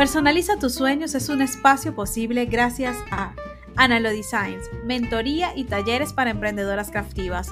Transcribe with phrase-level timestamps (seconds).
[0.00, 3.34] Personaliza tus sueños es un espacio posible gracias a
[3.76, 7.50] Analo Designs, mentoría y talleres para emprendedoras craftivas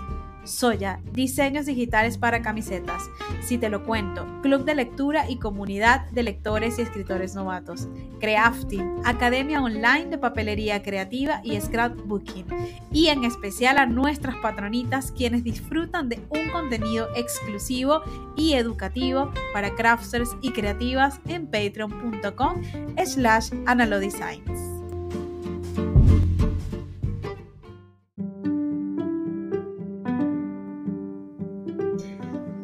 [0.48, 3.03] Soya, diseños digitales para camisetas.
[3.40, 7.88] Si te lo cuento, club de lectura y comunidad de lectores y escritores novatos.
[8.21, 12.47] Crafting, academia online de papelería creativa y scrapbooking.
[12.92, 18.02] Y en especial a nuestras patronitas quienes disfrutan de un contenido exclusivo
[18.37, 22.62] y educativo para crafters y creativas en patreon.com
[23.05, 24.77] slash analodesigns.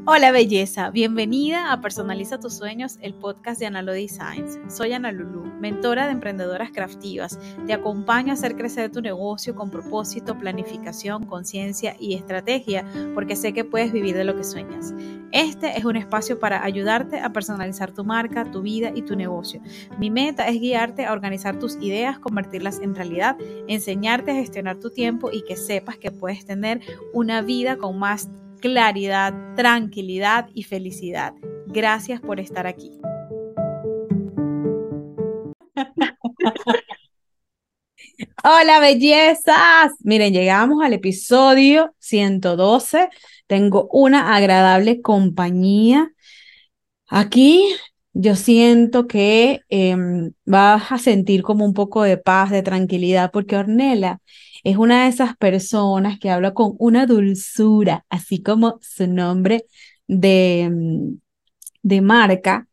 [0.06, 4.58] Hola belleza, bienvenida a Personaliza tus sueños, el podcast de Analo Designs.
[4.68, 7.38] Soy Ana Lulu, mentora de emprendedoras craftivas.
[7.66, 13.54] Te acompaño a hacer crecer tu negocio con propósito, planificación, conciencia y estrategia, porque sé
[13.54, 14.92] que puedes vivir de lo que sueñas.
[15.32, 19.62] Este es un espacio para ayudarte a personalizar tu marca, tu vida y tu negocio.
[19.98, 24.90] Mi meta es guiarte a organizar tus ideas, convertirlas en realidad, enseñarte a gestionar tu
[24.90, 26.82] tiempo y que sepas que puedes tener
[27.14, 28.28] una vida con más
[28.64, 31.34] claridad, tranquilidad y felicidad.
[31.66, 32.92] Gracias por estar aquí.
[38.42, 39.92] Hola, bellezas.
[40.00, 43.10] Miren, llegamos al episodio 112.
[43.46, 46.10] Tengo una agradable compañía.
[47.08, 47.66] Aquí
[48.14, 53.56] yo siento que em, vas a sentir como un poco de paz, de tranquilidad, porque
[53.56, 54.20] Ornella
[54.64, 59.66] es una de esas personas que habla con una dulzura, así como su nombre
[60.08, 61.18] de, mm,
[61.82, 62.68] de marca.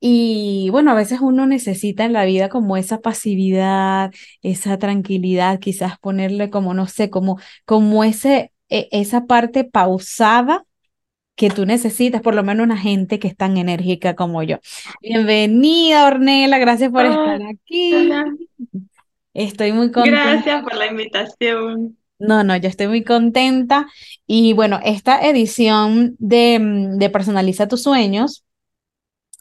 [0.00, 4.12] Y bueno, a veces uno necesita en la vida como esa pasividad,
[4.42, 10.64] esa tranquilidad, quizás ponerle como, no sé, como, como ese, e, esa parte pausada
[11.34, 14.58] que tú necesitas, por lo menos una gente que es tan enérgica como yo.
[15.02, 18.10] Bienvenida, Ornella, gracias por estar aquí.
[19.36, 20.32] Estoy muy contenta.
[20.32, 21.98] Gracias por la invitación.
[22.18, 23.86] No, no, yo estoy muy contenta.
[24.26, 28.44] Y bueno, esta edición de, mm, de Personaliza tus sueños,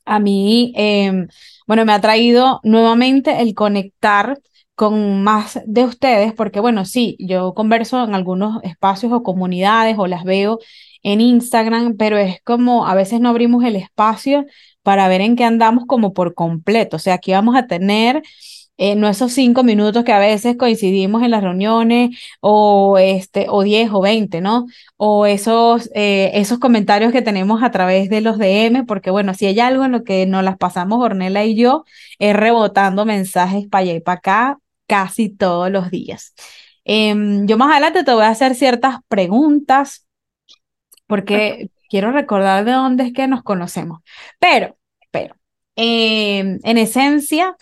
[0.04, 1.28] a mí, em,
[1.66, 4.38] bueno, me ha traído nuevamente el conectar
[4.76, 10.08] con más de ustedes, porque bueno, sí, yo converso en algunos espacios o comunidades o
[10.08, 10.60] las veo
[11.04, 14.46] en Instagram, pero es como a veces no abrimos el espacio
[14.84, 16.98] para ver en qué andamos como por completo.
[16.98, 18.22] O sea, aquí vamos a tener
[18.78, 23.64] eh, no esos cinco minutos que a veces coincidimos en las reuniones o, este, o
[23.64, 24.66] diez o veinte, ¿no?
[24.98, 29.46] O esos, eh, esos comentarios que tenemos a través de los DM, porque bueno, si
[29.46, 31.86] hay algo en lo que nos las pasamos Ornella y yo,
[32.20, 36.34] es rebotando mensajes para allá y para acá casi todos los días.
[36.84, 40.06] Em, yo más adelante te voy a hacer ciertas preguntas
[41.08, 44.02] porque quiero recordar de dónde es que nos conocemos.
[44.40, 44.78] Pero,
[45.12, 45.36] pero,
[45.76, 47.56] em, en esencia,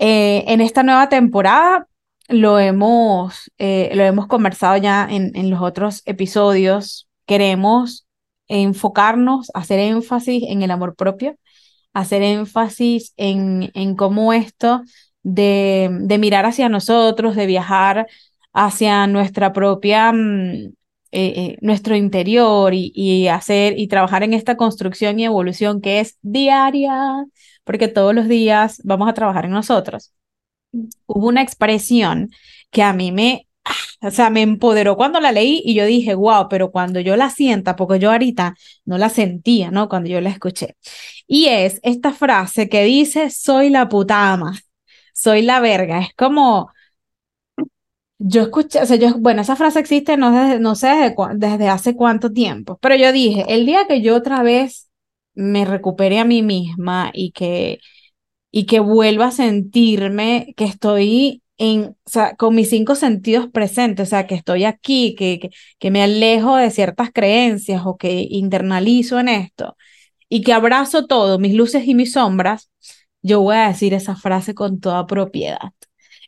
[0.00, 1.86] eh, en esta nueva temporada
[2.28, 7.06] lo hemos, eh, lo hemos conversado ya en, en los otros episodios.
[7.26, 8.06] Queremos
[8.48, 11.36] enfocarnos, hacer énfasis en el amor propio,
[11.92, 14.82] hacer énfasis en, en cómo esto
[15.22, 18.06] de, de mirar hacia nosotros, de viajar
[18.54, 20.72] hacia nuestra propia mm,
[21.12, 27.26] eh, nuestro interior y, hacer y trabajar en esta construcción y evolución que es diaria,
[27.70, 30.12] porque todos los días vamos a trabajar en nosotros.
[31.06, 32.30] Hubo una expresión
[32.72, 33.46] que a mí me,
[34.02, 37.30] o sea, me empoderó cuando la leí y yo dije, wow, pero cuando yo la
[37.30, 39.88] sienta, porque yo ahorita no la sentía, ¿no?
[39.88, 40.76] Cuando yo la escuché.
[41.28, 44.58] Y es esta frase que dice, soy la puta ama,
[45.14, 46.00] soy la verga.
[46.00, 46.72] Es como,
[48.18, 51.68] yo escuché, o sea, yo, bueno, esa frase existe no, desde, no sé desde, desde
[51.68, 54.89] hace cuánto tiempo, pero yo dije, el día que yo otra vez
[55.34, 57.80] me recupere a mí misma y que,
[58.50, 64.08] y que vuelva a sentirme que estoy en, o sea, con mis cinco sentidos presentes,
[64.08, 68.26] o sea, que estoy aquí, que, que, que me alejo de ciertas creencias o que
[68.30, 69.76] internalizo en esto
[70.28, 72.70] y que abrazo todo, mis luces y mis sombras,
[73.22, 75.72] yo voy a decir esa frase con toda propiedad.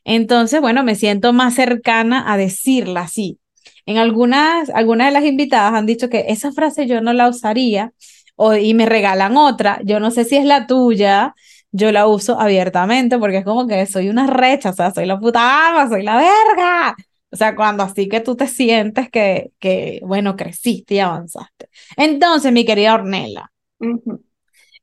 [0.05, 3.39] Entonces, bueno, me siento más cercana a decirla así.
[3.87, 7.93] En algunas, algunas de las invitadas han dicho que esa frase yo no la usaría
[8.37, 9.81] o, y me regalan otra.
[9.85, 11.35] Yo no sé si es la tuya,
[11.73, 15.19] yo la uso abiertamente porque es como que soy una recha, o sea, soy la
[15.19, 16.97] puta ama, soy la verga.
[17.31, 21.69] O sea, cuando así que tú te sientes que, que bueno, creciste y avanzaste.
[21.97, 23.51] Entonces, mi querida Ornella,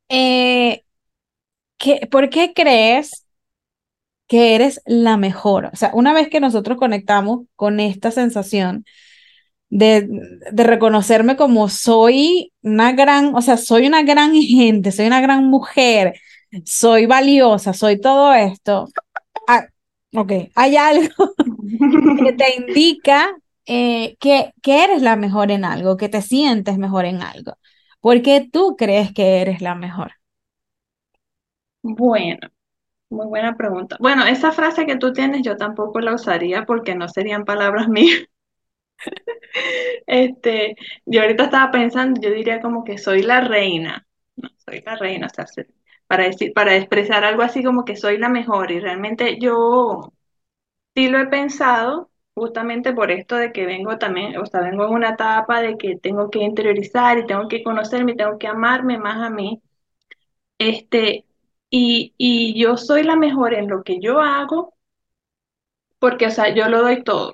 [0.09, 0.83] eh,
[2.11, 3.25] ¿por qué crees
[4.29, 5.65] que eres la mejor.
[5.73, 8.85] O sea, una vez que nosotros conectamos con esta sensación
[9.69, 10.07] de,
[10.51, 15.45] de reconocerme como soy una gran, o sea, soy una gran gente, soy una gran
[15.45, 16.13] mujer,
[16.65, 18.87] soy valiosa, soy todo esto.
[19.47, 19.65] Ah,
[20.15, 21.33] ok, hay algo
[22.23, 23.29] que te indica
[23.65, 27.53] eh, que, que eres la mejor en algo, que te sientes mejor en algo.
[28.01, 30.13] ¿Por qué tú crees que eres la mejor?
[31.81, 32.39] Bueno,
[33.09, 33.97] muy buena pregunta.
[33.99, 38.27] Bueno, esa frase que tú tienes yo tampoco la usaría porque no serían palabras mías.
[40.07, 40.75] Este,
[41.05, 44.07] yo ahorita estaba pensando, yo diría como que soy la reina.
[44.35, 45.67] No, soy la reina, o sea, se-
[46.07, 48.71] para decir, para expresar algo así como que soy la mejor.
[48.71, 50.11] Y realmente yo
[50.95, 54.93] sí lo he pensado, justamente por esto de que vengo también, o sea, vengo en
[54.93, 59.17] una etapa de que tengo que interiorizar y tengo que conocerme tengo que amarme más
[59.25, 59.61] a mí.
[60.59, 61.25] Este,
[61.69, 64.75] y, y yo soy la mejor en lo que yo hago
[65.99, 67.33] porque, o sea, yo lo doy todo.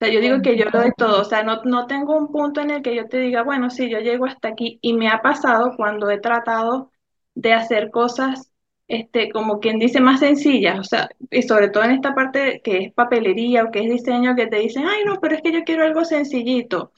[0.00, 1.20] O sea, yo digo que yo lo doy todo.
[1.22, 3.88] O sea, no, no tengo un punto en el que yo te diga, bueno, sí,
[3.90, 4.78] yo llego hasta aquí.
[4.82, 6.90] Y me ha pasado cuando he tratado
[7.34, 8.50] de hacer cosas,
[8.88, 10.78] este, como quien dice, más sencillas.
[10.78, 14.36] O sea, y sobre todo en esta parte que es papelería o que es diseño,
[14.36, 16.92] que te dicen, ay, no, pero es que yo quiero algo sencillito.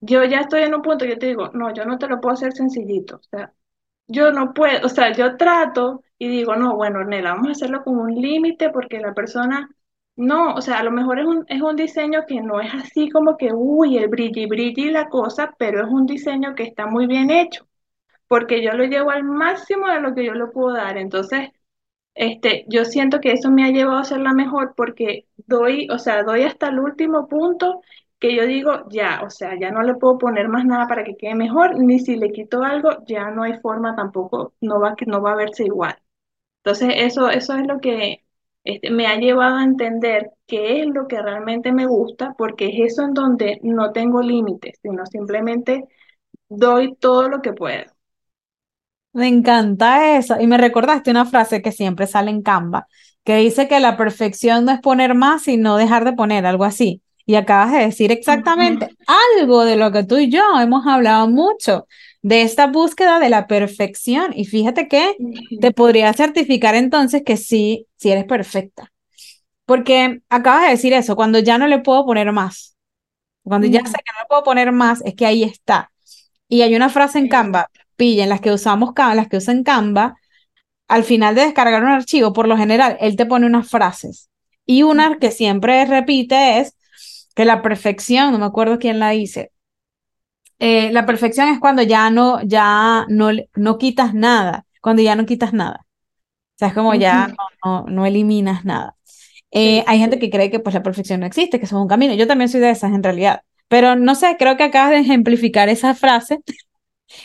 [0.00, 2.20] Yo ya estoy en un punto que yo te digo, no, yo no te lo
[2.20, 3.16] puedo hacer sencillito.
[3.16, 3.52] O sea,
[4.08, 7.84] yo no puedo, o sea, yo trato y digo, no, bueno, Nela, vamos a hacerlo
[7.84, 9.70] con un límite porque la persona,
[10.20, 13.08] no, o sea, a lo mejor es un, es un diseño que no es así
[13.10, 17.06] como que, uy, el brilli brilli la cosa, pero es un diseño que está muy
[17.06, 17.66] bien hecho,
[18.28, 20.98] porque yo lo llevo al máximo de lo que yo le puedo dar.
[20.98, 21.50] Entonces,
[22.14, 25.98] este, yo siento que eso me ha llevado a ser la mejor porque doy, o
[25.98, 27.82] sea, doy hasta el último punto
[28.18, 31.16] que yo digo, ya, o sea, ya no le puedo poner más nada para que
[31.16, 35.22] quede mejor, ni si le quito algo, ya no hay forma tampoco, no va, no
[35.22, 35.96] va a verse igual.
[36.64, 38.24] Entonces, eso, eso es lo que
[38.64, 42.92] este, me ha llevado a entender qué es lo que realmente me gusta, porque es
[42.92, 45.84] eso en donde no tengo límites, sino simplemente
[46.48, 47.84] doy todo lo que puedo.
[49.12, 50.40] Me encanta eso.
[50.40, 52.86] Y me recordaste una frase que siempre sale en Canva,
[53.24, 57.02] que dice que la perfección no es poner más, sino dejar de poner, algo así.
[57.26, 58.88] Y acabas de decir exactamente
[59.38, 61.86] algo de lo que tú y yo hemos hablado mucho,
[62.22, 64.32] de esta búsqueda de la perfección.
[64.34, 65.16] Y fíjate que
[65.60, 68.92] te podría certificar entonces que sí, sí eres perfecta.
[69.64, 72.76] Porque acabas de decir eso, cuando ya no le puedo poner más.
[73.42, 75.90] Cuando ya sé que no le puedo poner más, es que ahí está.
[76.48, 80.16] Y hay una frase en Canva, pillen las que usamos, Canva, las que usan Canva,
[80.88, 84.28] al final de descargar un archivo, por lo general, él te pone unas frases.
[84.66, 86.76] Y una que siempre repite es
[87.34, 89.52] que la perfección, no me acuerdo quién la dice,
[90.60, 95.26] eh, la perfección es cuando ya no, ya no, no quitas nada, cuando ya no
[95.26, 95.86] quitas nada.
[96.56, 97.28] O sea, es como ya
[97.64, 98.96] no, no, no eliminas nada.
[99.52, 101.88] Eh, hay gente que cree que pues la perfección no existe, que eso es un
[101.88, 102.14] camino.
[102.14, 103.42] Yo también soy de esas en realidad.
[103.68, 106.40] Pero no sé, creo que acabas de ejemplificar esa frase.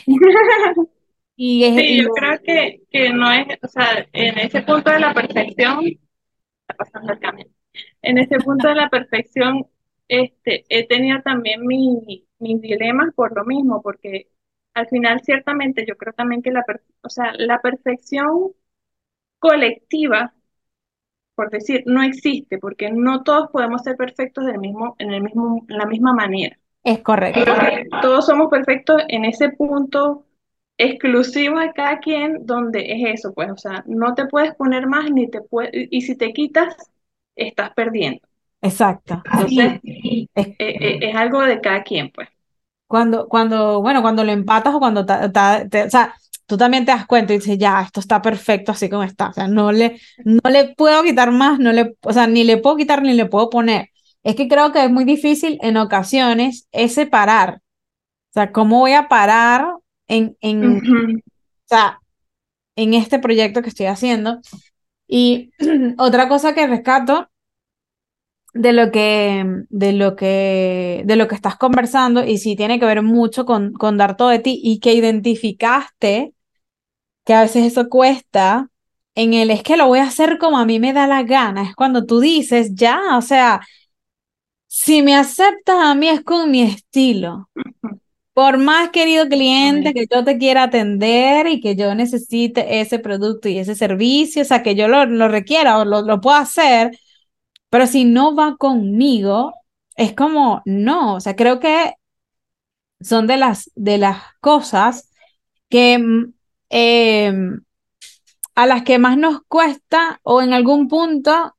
[1.36, 4.62] y, es, Sí, y yo lo- creo que, que no es, o sea, en ese
[4.62, 7.48] punto de la perfección, está pasando el camión,
[8.02, 9.66] en ese punto de la perfección,
[10.08, 14.28] este, he tenido también mi- mis dilemas por lo mismo, porque
[14.74, 18.52] al final ciertamente yo creo también que la, per- o sea, la perfección
[19.40, 20.34] colectiva,
[21.34, 25.64] por decir, no existe, porque no todos podemos ser perfectos del mismo, en el mismo,
[25.68, 26.58] en la misma manera.
[26.82, 27.44] es correcto.
[27.44, 30.26] Creo que todos somos perfectos en ese punto
[30.78, 35.10] exclusivo de cada quien, donde es eso, pues, o sea, no te puedes poner más
[35.12, 36.76] ni te puedes, y si te quitas,
[37.36, 38.20] estás perdiendo.
[38.60, 39.22] Exacto.
[39.24, 39.80] Entonces,
[40.34, 42.28] Es eh, eh, es algo de cada quien, pues.
[42.86, 46.14] Cuando, cuando, bueno, cuando lo empatas o cuando ta- ta- te- o sea,
[46.46, 49.28] tú también te das cuenta y dices, ya, esto está perfecto así como está.
[49.30, 52.58] O sea, no le, no le puedo quitar más, no le, o sea, ni le
[52.58, 53.90] puedo quitar ni le puedo poner.
[54.22, 57.56] Es que creo que es muy difícil en ocasiones ese parar.
[58.30, 59.66] O sea, ¿cómo voy a parar
[60.08, 61.20] en, en, o Ujú.
[61.66, 62.00] sea,
[62.76, 64.40] en este proyecto que estoy haciendo?
[65.08, 65.52] Y
[65.98, 67.28] otra cosa que rescato
[68.56, 72.86] de lo que, de lo que, de lo que estás conversando, y sí tiene que
[72.86, 76.32] ver mucho con, con dar todo de ti y que identificaste
[77.24, 78.70] que a veces eso cuesta,
[79.14, 81.62] en el es que lo voy a hacer como a mí me da la gana,
[81.64, 83.60] es cuando tú dices, ya, o sea,
[84.66, 87.48] si me aceptas a mí es con mi estilo.
[88.34, 93.48] Por más querido cliente que yo te quiera atender y que yo necesite ese producto
[93.48, 96.92] y ese servicio, o sea, que yo lo, lo requiera o lo, lo puedo hacer,
[97.70, 99.54] pero si no va conmigo,
[99.96, 101.94] es como, no, o sea, creo que
[103.00, 105.10] son de las, de las cosas
[105.68, 106.34] que mm,
[106.70, 107.60] em,
[108.54, 111.56] a las que más nos cuesta o en algún punto,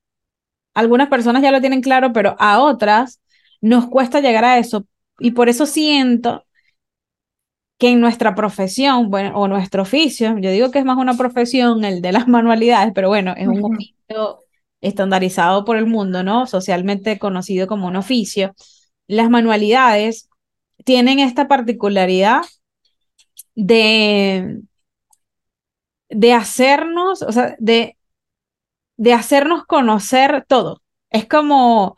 [0.73, 3.21] algunas personas ya lo tienen claro, pero a otras
[3.61, 4.85] nos cuesta llegar a eso.
[5.19, 6.45] Y por eso siento
[7.77, 11.85] que en nuestra profesión, bueno, o nuestro oficio, yo digo que es más una profesión
[11.85, 14.46] el de las manualidades, pero bueno, es un oficio
[14.81, 16.47] estandarizado por el mundo, ¿no?
[16.47, 18.53] Socialmente conocido como un oficio.
[19.07, 20.29] Las manualidades
[20.85, 22.41] tienen esta particularidad
[23.55, 24.61] de,
[26.09, 27.97] de hacernos, o sea, de,
[28.97, 30.81] de hacernos conocer todo.
[31.09, 31.97] Es como,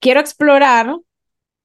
[0.00, 0.96] quiero explorar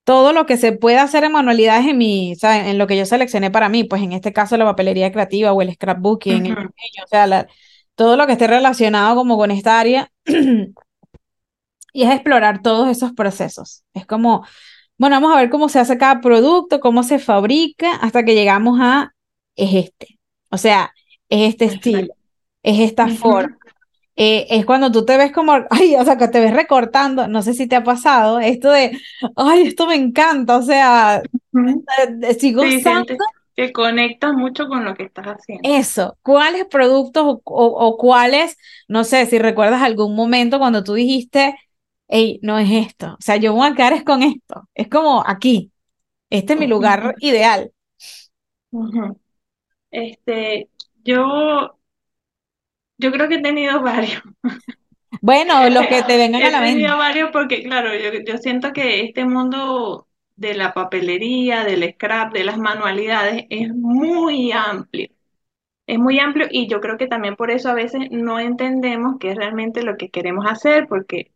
[0.05, 3.51] todo lo que se puede hacer en manualidades en mi, en lo que yo seleccioné
[3.51, 7.47] para mí, pues en este caso la papelería creativa o el scrapbooking, o sea,
[7.95, 10.09] todo lo que esté relacionado como con esta área
[11.93, 13.83] y es explorar todos esos procesos.
[13.93, 14.45] Es como,
[14.97, 18.79] bueno, vamos a ver cómo se hace cada producto, cómo se fabrica, hasta que llegamos
[18.81, 19.13] a,
[19.55, 20.19] es este,
[20.49, 20.91] o sea,
[21.29, 22.13] es este estilo,
[22.63, 23.57] es esta forma.
[24.15, 27.41] Eh, es cuando tú te ves como, ay, o sea, que te ves recortando, no
[27.41, 28.99] sé si te ha pasado, esto de,
[29.35, 33.15] ay, esto me encanta, o sea, eh, sigo usando.
[33.55, 35.69] Que conectas mucho con lo que estás haciendo.
[35.69, 38.57] Eso, ¿cuáles productos o, cuáles,
[38.87, 41.55] no sé, si recuerdas algún momento cuando tú dijiste,
[42.07, 45.23] hey, no es esto, o sea, yo voy a quedar es con esto, es como
[45.25, 45.71] aquí,
[46.29, 47.71] este es mi lugar ideal.
[49.91, 50.69] Este,
[51.03, 51.77] yo
[52.97, 54.21] yo creo que he tenido varios.
[55.21, 56.71] Bueno, los que te vengan a la mente.
[56.71, 62.33] He tenido varios porque, claro, yo, siento que este mundo de la papelería, del scrap,
[62.33, 65.09] de las manualidades es muy amplio.
[65.87, 69.31] Es muy amplio y yo creo que también por eso a veces no entendemos qué
[69.31, 71.33] es realmente lo que queremos hacer, porque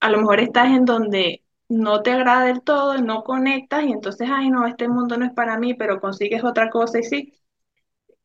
[0.00, 4.28] a lo mejor estás en donde no te agrada del todo, no conectas y entonces,
[4.32, 7.34] ay, no, este mundo no es para mí, pero consigues otra cosa y sí.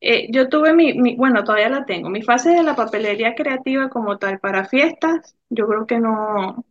[0.01, 4.17] Eh, yo tuve mi, bueno, todavía la tengo, mi fase de la papelería creativa como
[4.17, 6.65] tal para fiestas, yo creo que no,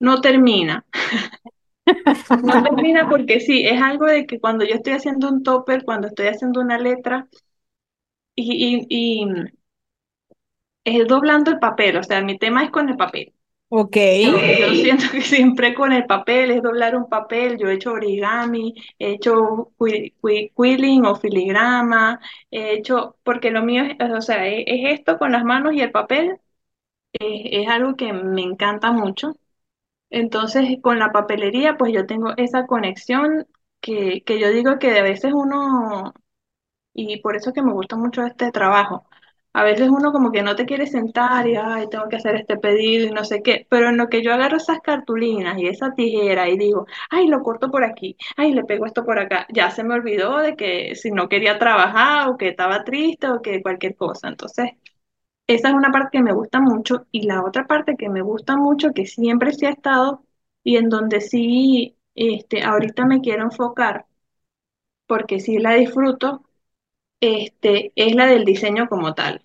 [0.00, 0.84] no termina.
[2.42, 6.08] No termina porque sí, es algo de que cuando yo estoy haciendo un topper, cuando
[6.08, 7.26] estoy haciendo una letra
[8.34, 9.26] y, y, y
[10.84, 13.32] es doblando el papel, o sea, mi tema es con el papel.
[13.70, 13.96] Ok.
[14.22, 17.58] Yo, siento que siempre con el papel es doblar un papel.
[17.58, 19.72] Yo he hecho origami, he hecho
[20.56, 22.18] quilling o filigrama,
[22.50, 25.90] he hecho, porque lo mío es, o sea, es, esto con las manos y el
[25.90, 26.38] papel,
[27.12, 29.36] es, algo que me encanta mucho.
[30.10, 33.46] Entonces, con la papelería, pues yo tengo esa conexión
[33.80, 36.14] que, que yo digo que a veces uno,
[36.94, 39.06] y por eso que me gusta mucho este trabajo,
[39.54, 42.56] a veces uno como que no te quiere sentar y, ay, tengo que hacer este
[42.58, 45.94] pedido y no sé qué, pero en lo que yo agarro esas cartulinas y esa
[45.94, 49.70] tijera y digo, ay, lo corto por aquí, ay, le pego esto por acá, ya
[49.70, 53.62] se me olvidó de que si no quería trabajar o que estaba triste o que
[53.62, 54.28] cualquier cosa.
[54.28, 54.70] Entonces,
[55.48, 58.56] esa es una parte que me gusta mucho y la otra parte que me gusta
[58.56, 60.24] mucho, que siempre sí ha estado
[60.64, 64.06] y en donde sí, este, ahorita me quiero enfocar,
[65.06, 66.44] porque sí la disfruto,
[67.20, 69.42] este, es la del diseño como tal,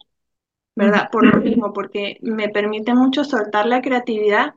[0.76, 1.10] ¿verdad?
[1.12, 4.56] Por lo mismo, porque me permite mucho soltar la creatividad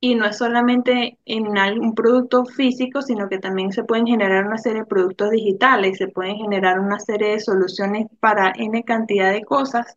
[0.00, 4.58] y no es solamente en un producto físico, sino que también se pueden generar una
[4.58, 9.44] serie de productos digitales, se pueden generar una serie de soluciones para N cantidad de
[9.44, 9.96] cosas.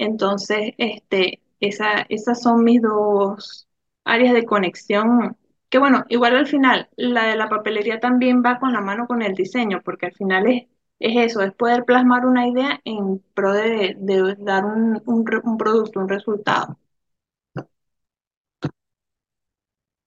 [0.00, 3.68] Entonces, este, esa, esas son mis dos
[4.04, 5.36] áreas de conexión
[5.68, 9.22] que bueno, igual al final, la de la papelería también va con la mano con
[9.22, 10.66] el diseño, porque al final es
[11.00, 13.96] es eso, es poder plasmar una idea en pro de,
[14.38, 15.02] dar un,
[15.58, 16.78] producto, un resultado.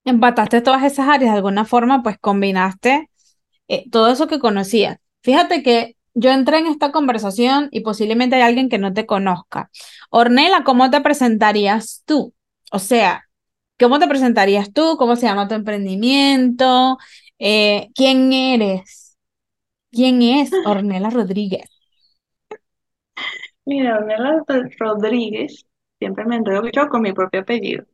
[0.05, 3.09] Empataste todas esas áreas de alguna forma, pues combinaste
[3.67, 4.97] eh, todo eso que conocías.
[5.21, 9.69] Fíjate que yo entré en esta conversación y posiblemente hay alguien que no te conozca.
[10.09, 12.33] Ornella, ¿cómo te presentarías tú?
[12.71, 13.25] O sea,
[13.79, 14.95] ¿cómo te presentarías tú?
[14.97, 16.97] ¿Cómo se llama tu emprendimiento?
[17.39, 19.17] Eh, ¿Quién eres?
[19.91, 21.69] ¿Quién es Ornella Rodríguez?
[23.65, 24.43] Mira, Ornella
[24.79, 25.65] Rodríguez,
[25.99, 27.85] siempre me enredo yo con mi propio apellido.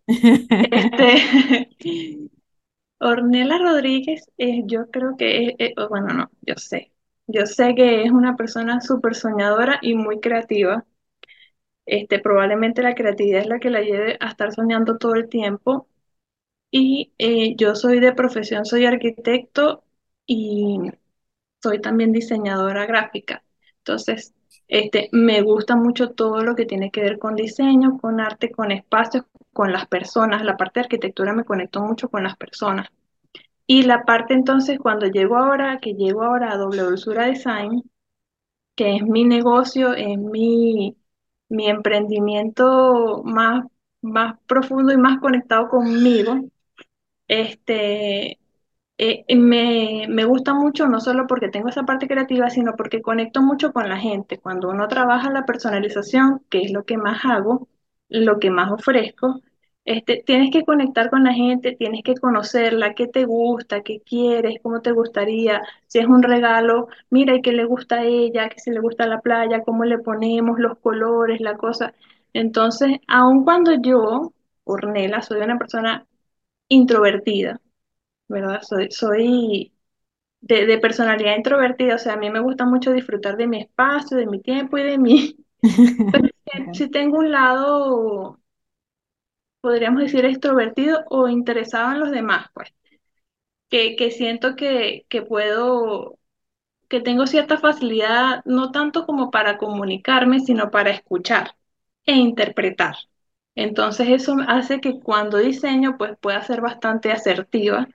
[0.72, 1.70] Este,
[3.00, 6.92] Ornella Rodríguez, es, yo creo que es, bueno, no, yo sé,
[7.30, 10.86] yo sé que es una persona súper soñadora y muy creativa.
[11.86, 15.88] Este, probablemente la creatividad es la que la lleve a estar soñando todo el tiempo.
[16.72, 19.84] Y eh, yo soy de profesión, soy arquitecto
[20.28, 20.80] y
[21.64, 23.44] soy también diseñadora gráfica.
[23.80, 24.34] Entonces,
[24.68, 28.72] este, me gusta mucho todo lo que tiene que ver con diseño, con arte, con
[28.72, 30.44] espacios, con las personas.
[30.44, 32.90] La parte de arquitectura me conectó mucho con las personas.
[33.72, 37.84] Y la parte entonces, cuando llego ahora, que llego ahora a Doble Dulzura Design,
[38.76, 40.98] que es mi negocio, es mi,
[41.50, 43.66] mi emprendimiento más,
[44.02, 46.50] más profundo y más conectado conmigo,
[47.28, 48.40] este,
[49.00, 53.42] eh, me, me, gusta mucho, no solo porque tengo esa parte creativa, sino porque conecto
[53.42, 54.40] mucho con la gente.
[54.40, 57.68] Cuando uno trabaja la personalización, que es lo que más hago,
[58.10, 59.42] lo que más ofrezco,
[59.86, 64.60] este, tienes que conectar con la gente, tienes que conocerla, qué te gusta, qué quieres,
[64.62, 68.60] cómo te gustaría, si es un regalo, mira y qué le gusta a ella, qué
[68.60, 71.94] si le gusta la playa, cómo le ponemos los colores, la cosa.
[72.34, 74.34] Entonces, aun cuando yo,
[74.64, 76.06] Ornella, soy una persona
[76.68, 77.62] introvertida,
[78.28, 78.62] ¿verdad?
[78.64, 79.74] Soy, soy
[80.42, 84.18] de, de, personalidad introvertida, o sea, a mí me gusta mucho disfrutar de mi espacio,
[84.18, 85.38] de mi tiempo y de mí.
[86.12, 88.40] Pero si tengo un lado,
[89.62, 92.74] podríamos decir, extrovertido o interesado en los demás, pues,
[93.70, 96.18] que, que siento que, que puedo,
[96.90, 101.56] que tengo cierta facilidad, no tanto como para comunicarme, sino para escuchar
[102.06, 102.96] e interpretar.
[103.56, 107.88] Entonces eso hace que cuando diseño, pues pueda ser bastante asertiva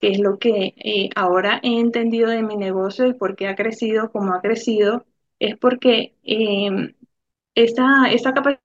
[0.00, 3.56] que es lo que eh, ahora he entendido de mi negocio y por qué ha
[3.56, 5.06] crecido como ha crecido,
[5.40, 6.94] es porque eh,
[7.54, 8.60] esa, esa capacidad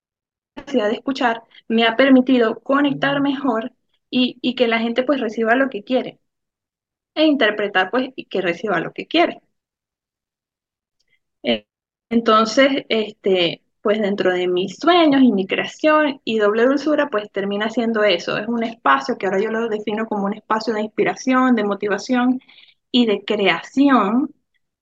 [0.56, 3.74] de escuchar me ha permitido conectar mejor
[4.10, 6.20] y, y, que la gente pues reciba lo que quiere
[7.16, 9.42] e interpretar pues y que reciba lo que quiere.
[12.10, 17.70] Entonces, este, pues dentro de mis sueños y mi creación y doble dulzura, pues termina
[17.70, 21.56] siendo eso, es un espacio que ahora yo lo defino como un espacio de inspiración,
[21.56, 22.40] de motivación
[22.92, 24.34] y de creación,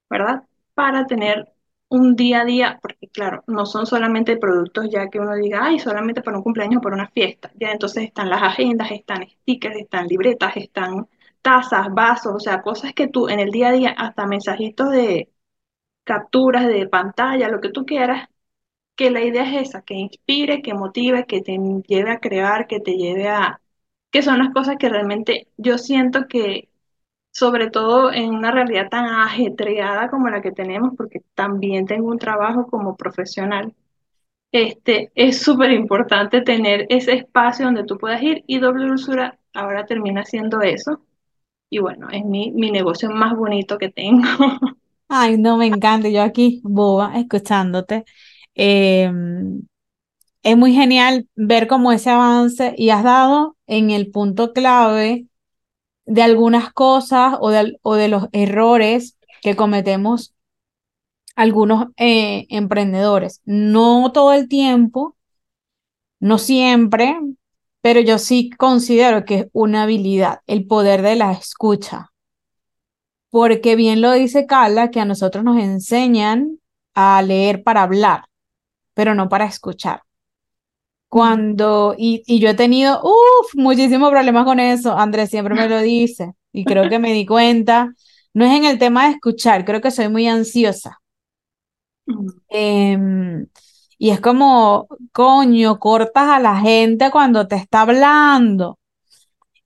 [0.09, 0.43] ¿verdad?
[0.75, 1.52] Para tener
[1.93, 5.79] un día a día, porque claro, no son solamente productos ya que uno diga, ay,
[5.79, 9.77] solamente para un cumpleaños o para una fiesta, ya entonces están las agendas, están stickers,
[9.77, 11.07] están libretas, están
[11.41, 15.29] tazas, vasos, o sea, cosas que tú en el día a día, hasta mensajitos de
[16.03, 18.29] capturas de pantalla, lo que tú quieras,
[18.95, 21.57] que la idea es esa, que inspire, que motive, que te
[21.87, 23.61] lleve a crear, que te lleve a...
[24.11, 26.69] que son las cosas que realmente yo siento que,
[27.33, 32.19] sobre todo en una realidad tan ajetreada como la que tenemos, porque también tengo un
[32.19, 33.75] trabajo como profesional,
[34.51, 39.85] este, es súper importante tener ese espacio donde tú puedas ir y doble dulzura ahora
[39.85, 41.01] termina siendo eso.
[41.71, 44.27] Y bueno, es mi, mi negocio más bonito que tengo.
[45.09, 46.09] Ay, no, me encanta.
[46.09, 48.05] Yo aquí, boba, escuchándote.
[48.55, 49.63] Em,
[50.43, 55.27] es muy genial ver cómo ese avance y has dado en el punto clave
[56.05, 60.33] de algunas cosas o de, o de los errores que cometemos
[61.35, 63.41] algunos eh, emprendedores.
[63.45, 65.15] No todo el tiempo,
[66.19, 67.17] no siempre,
[67.81, 72.11] pero yo sí considero que es una habilidad, el poder de la escucha.
[73.29, 76.59] Porque bien lo dice Carla, que a nosotros nos enseñan
[76.93, 78.25] a leer para hablar
[78.93, 80.03] pero no para escuchar.
[81.13, 85.79] Cuando, y, y yo he tenido, uff, muchísimos problemas con eso, Andrés siempre me lo
[85.79, 87.93] dice, y creo que me di cuenta,
[88.33, 91.01] no es en el tema de escuchar, creo que soy muy ansiosa.
[92.49, 93.45] Em,
[93.99, 98.79] y es como, coño, cortas a la gente cuando te está hablando.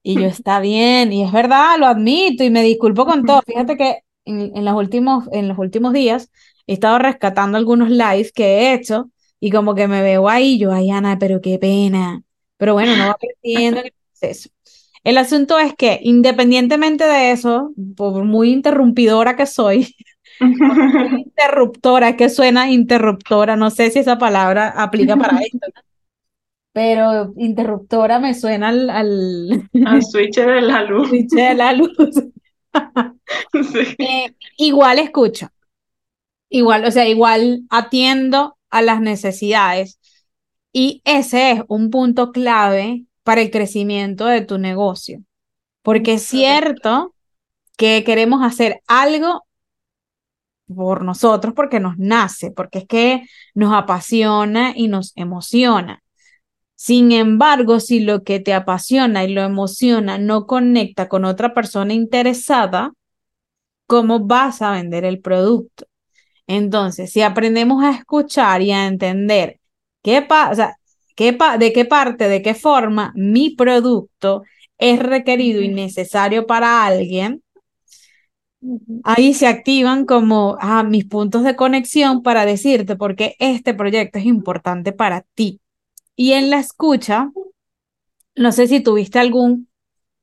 [0.02, 3.40] Y yo está bien, y es verdad, lo admito y me disculpo con todo.
[3.46, 6.30] Fíjate que en, en, los últimos, en los últimos días
[6.66, 10.72] he estado rescatando algunos lives que he hecho y como que me veo ahí, yo,
[10.72, 12.22] ay, Ana, pero qué pena.
[12.56, 14.50] Pero bueno, no va creciendo en el proceso.
[15.04, 19.94] El asunto es que, independientemente de eso, por muy interrumpidora que soy,
[20.40, 25.66] muy interruptora, que suena interruptora, no sé si esa palabra aplica para esto,
[26.72, 28.90] pero interruptora me suena al...
[28.90, 31.08] Al, switch de la luz.
[31.08, 31.96] Switch de la luz.
[33.98, 35.48] Eh, igual escucho,
[36.50, 39.98] igual, o sea, igual atiendo a las necesidades.
[40.72, 45.22] Y ese es un punto clave para el crecimiento de tu negocio.
[45.82, 47.14] Porque es cierto
[47.76, 49.44] que queremos hacer algo
[50.74, 53.22] por nosotros porque nos nace, porque es que
[53.54, 56.02] nos apasiona y nos emociona.
[56.74, 61.92] Sin embargo, si lo que te apasiona y lo emociona no conecta con otra persona
[61.94, 62.92] interesada,
[63.86, 65.86] ¿cómo vas a vender el producto?
[66.48, 69.60] Entonces, si aprendemos a escuchar y a entender
[70.02, 70.78] qué pasa,
[71.16, 74.44] qué de qué parte, de qué forma mi producto
[74.78, 77.42] es requerido y necesario para alguien,
[79.04, 84.18] ahí se activan como ah, mis puntos de conexión para decirte por qué este proyecto
[84.18, 85.60] es importante para ti.
[86.16, 87.30] Y en la escucha,
[88.36, 89.68] no sé si tuviste algún,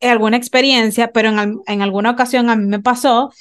[0.01, 3.31] alguna experiencia, pero en, en alguna ocasión a mí me pasó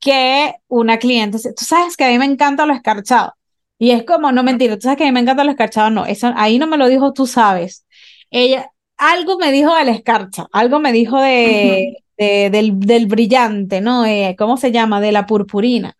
[0.00, 3.34] que una cliente, tú sabes que a mí me encanta lo escarchado.
[3.78, 6.06] Y es como, no mentira, tú sabes que a mí me encanta lo escarchado, no,
[6.06, 7.86] eso ahí no me lo dijo, tú sabes.
[8.30, 14.04] Ella, algo me dijo del escarcha, algo me dijo de, del, del, brillante, ¿no?
[14.06, 15.00] Eh, ¿Cómo se llama?
[15.00, 15.96] De la purpurina.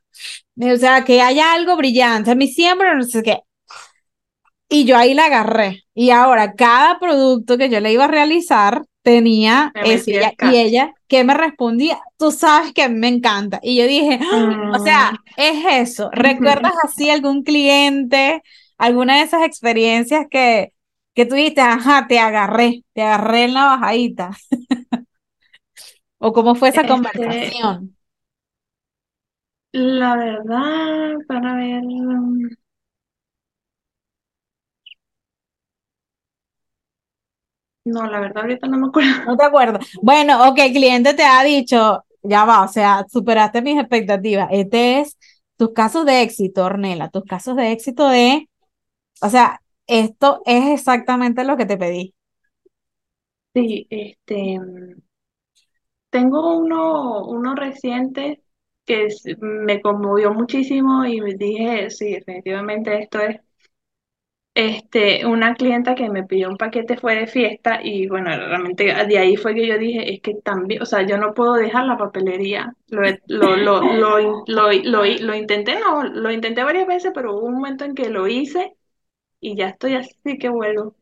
[0.60, 2.32] O sea, que haya algo brillante.
[2.32, 3.40] A mí siempre no sé qué.
[4.68, 5.84] Y yo ahí la agarré.
[5.94, 10.20] Y ahora, cada producto que yo le iba a realizar tenía ese.
[10.42, 11.98] y ella, ¿qué me respondía?
[12.16, 13.60] Tú sabes que me encanta.
[13.62, 15.16] Y yo dije, ah, o sea, mm.
[15.36, 16.10] es eso.
[16.12, 18.42] ¿Recuerdas así algún cliente,
[18.76, 20.72] alguna de esas experiencias que,
[21.14, 24.30] que tú dijiste, ajá, te agarré, te agarré en la bajadita?
[26.18, 27.96] ¿O cómo fue esa este, conversación?
[29.72, 31.82] La verdad, para ver.
[37.88, 39.10] No, la verdad ahorita no me acuerdo.
[39.26, 39.78] No te acuerdo.
[40.02, 44.48] Bueno, ok, el cliente te ha dicho, ya va, o sea, superaste mis expectativas.
[44.52, 45.18] Este es
[45.56, 48.48] tus casos de éxito, Ornela, tus casos de éxito de,
[49.22, 52.14] o sea, esto es exactamente lo que te pedí.
[53.54, 54.58] Sí, este,
[56.10, 58.42] tengo uno, uno reciente
[58.84, 59.08] que
[59.40, 63.40] me conmovió muchísimo y me dije, sí, definitivamente esto es
[64.58, 69.18] este, una clienta que me pidió un paquete fue de fiesta y bueno, realmente de
[69.18, 71.96] ahí fue que yo dije, es que también, o sea, yo no puedo dejar la
[71.96, 72.74] papelería.
[72.88, 77.94] Lo, lo, lo, lo, intenté, no, lo intenté varias veces, pero hubo un momento en
[77.94, 78.74] que lo hice
[79.40, 80.96] y ya estoy así que vuelvo.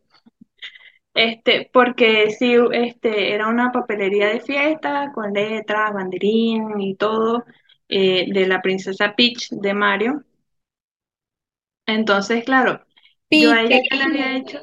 [1.15, 7.45] Este, porque sí, este, era una papelería de fiesta con letras, banderín y todo
[7.89, 10.25] eh, de la princesa Peach de Mario.
[11.87, 12.86] Entonces, claro,
[13.31, 14.59] yo a ella ya le había hecho,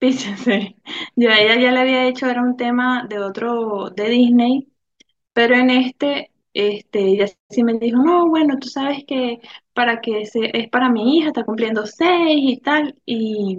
[0.00, 0.76] sí.
[1.16, 4.68] Yo a ella ya le había hecho, era un tema de otro, de Disney,
[5.34, 9.40] pero en este, este, ella sí me dijo, no, bueno, tú sabes que
[9.74, 13.58] para que se, es para mi hija, está cumpliendo seis y tal, y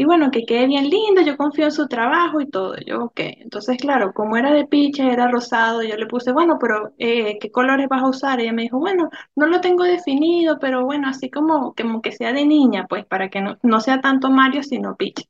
[0.00, 2.74] y bueno, que quede bien lindo, yo confío en su trabajo y todo.
[2.86, 3.20] Yo, ok.
[3.20, 7.50] Entonces, claro, como era de piche, era rosado, yo le puse, bueno, pero eh, ¿qué
[7.52, 8.40] colores vas a usar?
[8.40, 12.32] Ella me dijo, bueno, no lo tengo definido, pero bueno, así como, como que sea
[12.32, 15.24] de niña, pues para que no, no sea tanto Mario, sino piche.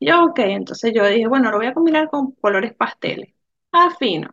[0.00, 0.38] yo, ok.
[0.40, 3.34] Entonces yo dije, bueno, lo voy a combinar con colores pasteles.
[3.72, 4.30] Ah, fino.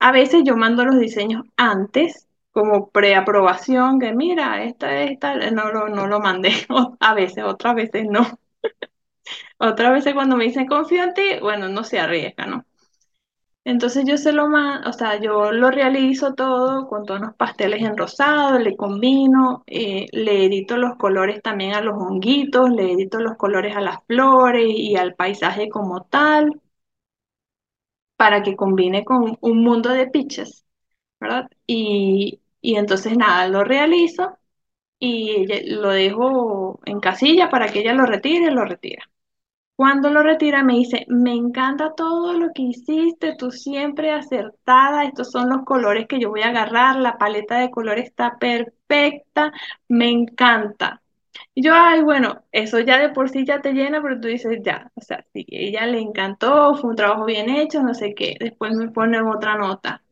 [0.00, 5.88] A veces yo mando los diseños antes como preaprobación, que mira, esta, esta, no, no,
[5.88, 6.50] no lo mandé,
[7.00, 8.26] a veces, otras veces no.
[9.58, 12.64] Otra vez cuando me dicen confío en ti, bueno, no se arriesga, ¿no?
[13.64, 14.44] Entonces yo se lo
[14.86, 20.44] o sea, yo lo realizo todo con tonos pasteles en rosado, le combino, eh, le
[20.46, 24.96] edito los colores también a los honguitos, le edito los colores a las flores y
[24.96, 26.60] al paisaje como tal,
[28.16, 30.66] para que combine con un mundo de pitches,
[31.20, 31.48] ¿verdad?
[31.68, 34.38] Y, y entonces nada, lo realizo
[35.00, 39.04] y lo dejo en casilla para que ella lo retire, lo retira.
[39.76, 45.30] Cuando lo retira me dice, me encanta todo lo que hiciste, tú siempre acertada, estos
[45.32, 49.52] son los colores que yo voy a agarrar, la paleta de colores está perfecta,
[49.88, 51.02] me encanta.
[51.54, 54.58] Y yo, ay, bueno, eso ya de por sí ya te llena, pero tú dices,
[54.62, 58.36] ya, o sea, sí, ella le encantó, fue un trabajo bien hecho, no sé qué.
[58.40, 60.02] Después me pone otra nota.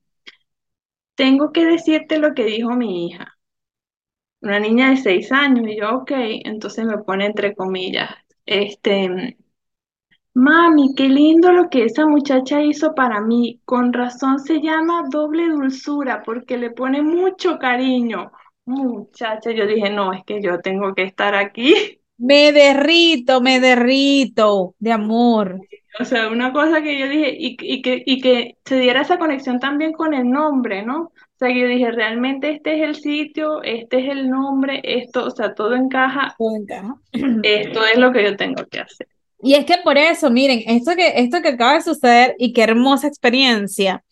[1.17, 3.38] Tengo que decirte lo que dijo mi hija
[4.41, 6.13] una niña de seis años, y yo, ok,
[6.45, 8.11] entonces me pone entre comillas,
[8.47, 9.37] este,
[10.35, 15.49] mami, qué lindo lo que esa muchacha hizo para mí, con razón se llama doble
[15.49, 18.31] dulzura, porque le pone mucho cariño.
[18.65, 22.01] Muchacha, yo dije, no, es que yo tengo que estar aquí.
[22.19, 25.61] Me derrito, me derrito de amor.
[26.01, 29.19] O sea, una cosa que yo dije, y, y, que, y que se diera esa
[29.19, 31.13] conexión también con el nombre, ¿no?
[31.39, 35.31] O sea, yo dije, realmente este es el sitio, este es el nombre, esto, o
[35.31, 36.35] sea, todo encaja.
[36.37, 36.97] Todo encaja.
[37.45, 39.07] Esto es lo que yo tengo que hacer.
[39.41, 42.65] Y es que por eso, miren, esto que, esto que acaba de suceder y qué
[42.65, 44.03] hermosa experiencia.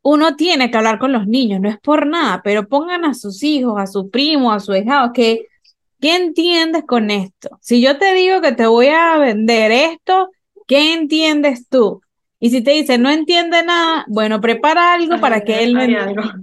[0.00, 3.42] Uno tiene que hablar con los niños, no es por nada, pero pongan a sus
[3.42, 5.48] hijos, a su primo, a su hijado, que
[6.00, 7.58] ¿qué entiendes con esto?
[7.60, 10.30] Si yo te digo que te voy a vender esto,
[10.66, 12.00] ¿qué entiendes tú?
[12.40, 16.40] Y si te dice no entiende nada, bueno, prepara algo para que él no entienda.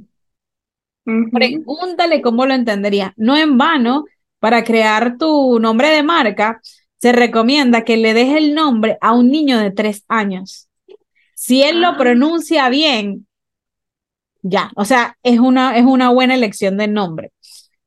[1.31, 3.13] Pregúntale cómo lo entendería.
[3.17, 4.05] No en vano,
[4.39, 6.61] para crear tu nombre de marca,
[6.97, 10.69] se recomienda que le des el nombre a un niño de tres años.
[11.33, 11.97] Si él lo ah.
[11.97, 13.27] pronuncia bien,
[14.41, 17.31] ya, o sea, es una, es una buena elección de nombre.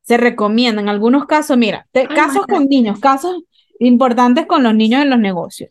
[0.02, 3.42] Se recomienda en algunos casos, mira, casos con niños, casos
[3.78, 5.70] importantes con los niños en los negocios.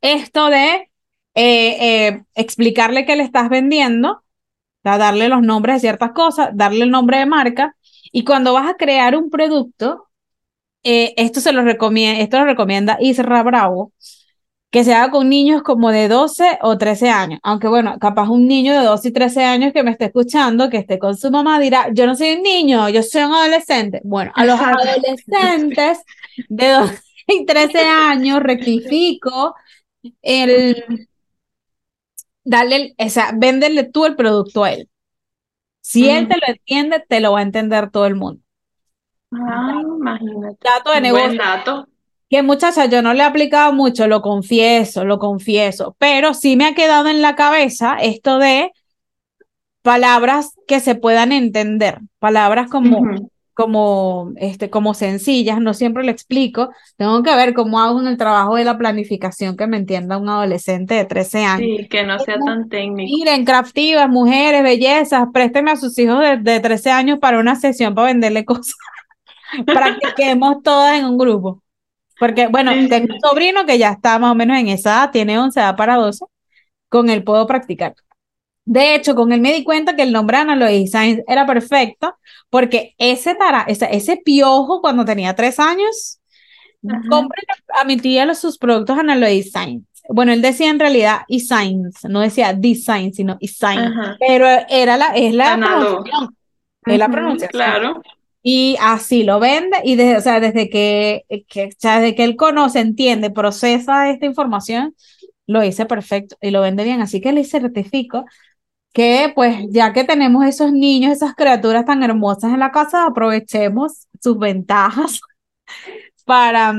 [0.00, 0.89] Esto de
[1.34, 4.22] eh, eh, explicarle que le estás vendiendo,
[4.82, 7.76] darle los nombres de ciertas cosas, darle el nombre de marca,
[8.12, 10.08] y cuando vas a crear un producto,
[10.82, 13.92] eh, esto se lo recomienda, esto lo recomienda Isra Bravo,
[14.70, 17.40] que se haga con niños como de 12 o 13 años.
[17.42, 20.78] Aunque bueno, capaz un niño de 12 y 13 años que me esté escuchando, que
[20.78, 24.00] esté con su mamá, dirá, yo no soy un niño, yo soy un adolescente.
[24.04, 25.98] Bueno, a los adolescentes
[26.48, 29.54] de 12 y 13 años rectifico
[30.22, 31.08] el...
[32.50, 34.88] Dale, o sea, véndele tú el producto a él.
[35.80, 38.42] Si él te lo entiende, te lo va a entender todo el mundo.
[39.30, 40.58] Ah, imagínate.
[40.60, 41.26] Dato de negocio.
[41.26, 41.86] Buen dato.
[42.28, 46.66] Que muchacha, yo no le he aplicado mucho, lo confieso, lo confieso, pero sí me
[46.66, 48.72] ha quedado en la cabeza esto de
[49.82, 53.00] palabras que se puedan entender, palabras como,
[53.54, 58.16] como, este, como sencillas, no siempre lo explico, tengo que ver cómo hago en el
[58.16, 61.78] trabajo de la planificación que me entienda un adolescente de 13 años.
[61.78, 63.12] Sí, que no sea tan técnico.
[63.12, 67.94] Miren, craftivas, mujeres, bellezas, présteme a sus hijos de, de 13 años para una sesión
[67.94, 68.74] para venderle cosas.
[69.66, 71.62] Practiquemos todas en un grupo.
[72.18, 75.38] Porque, bueno, tengo un sobrino que ya está más o menos en esa edad, tiene
[75.38, 76.26] 11, edad para 12,
[76.90, 77.94] con él puedo practicar.
[78.64, 82.16] De hecho, con él me di cuenta que el nombre de Analois Science era perfecto,
[82.50, 86.20] porque ese, tara, ese, ese piojo cuando tenía tres años,
[87.08, 87.42] compré
[87.80, 89.86] a mi tía los, sus productos Analois Science.
[90.08, 95.32] Bueno, él decía en realidad e-science, no decía design, sino e-science, pero era la, es
[95.34, 96.36] la pronunciación.
[96.86, 97.50] Es la pronunciación.
[97.50, 98.02] Claro.
[98.42, 102.24] Y así lo vende y desde, o sea, desde que, que, o sea, desde que
[102.24, 104.94] él conoce, entiende, procesa esta información,
[105.46, 107.02] lo hice perfecto y lo vende bien.
[107.02, 108.24] Así que le certifico
[108.92, 114.06] que pues ya que tenemos esos niños, esas criaturas tan hermosas en la casa, aprovechemos
[114.20, 115.20] sus ventajas
[116.24, 116.74] para,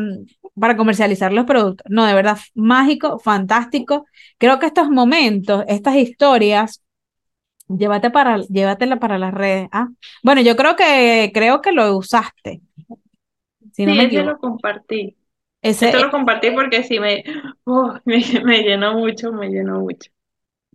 [0.59, 1.85] para comercializar los productos.
[1.89, 4.05] No, de verdad, mágico, fantástico.
[4.37, 6.81] Creo que estos momentos, estas historias
[7.77, 9.69] Llévate para, llévatela para las redes.
[9.71, 9.87] Ah,
[10.23, 12.61] bueno, yo creo que creo que lo usaste.
[13.71, 15.15] Si no sí, ese lo compartí.
[15.61, 17.23] Ese lo compartí porque sí me,
[17.65, 20.11] oh, me, me, llenó mucho, me llenó mucho.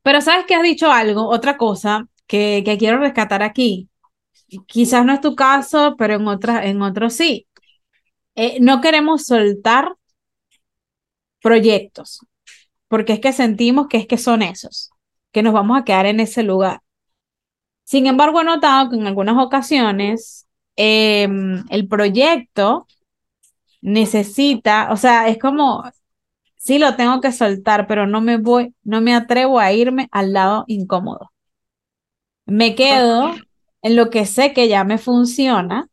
[0.07, 3.91] Pero sabes que has dicho algo, otra cosa que, que quiero rescatar aquí.
[4.69, 7.49] Quizás no es tu caso, pero en otras, en otros sí.
[8.37, 9.97] Eh, no queremos soltar
[11.43, 12.21] proyectos,
[12.87, 14.91] porque es que sentimos que es que son esos,
[15.33, 16.83] que nos vamos a quedar en ese lugar.
[17.83, 22.87] Sin embargo, he notado que en algunas ocasiones em, el proyecto
[23.81, 25.83] necesita, o sea, es como,
[26.67, 30.33] sí lo tengo que soltar, pero no me voy, no me atrevo a irme al
[30.33, 31.31] lado incómodo.
[32.45, 33.35] Me quedo
[33.83, 35.89] en lo que sé que ya me funciona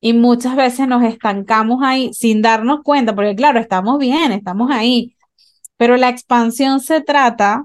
[0.00, 5.16] y muchas veces nos estancamos ahí sin darnos cuenta, porque claro, estamos bien, estamos ahí,
[5.78, 7.64] pero la expansión se trata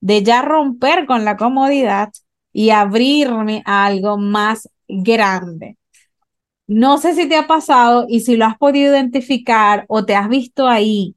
[0.00, 2.10] de ya romper con la comodidad
[2.52, 5.78] y abrirme a algo más grande.
[6.66, 10.28] No sé si te ha pasado y si lo has podido identificar o te has
[10.28, 11.14] visto ahí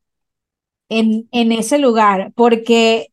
[0.89, 3.09] en, en ese lugar, porque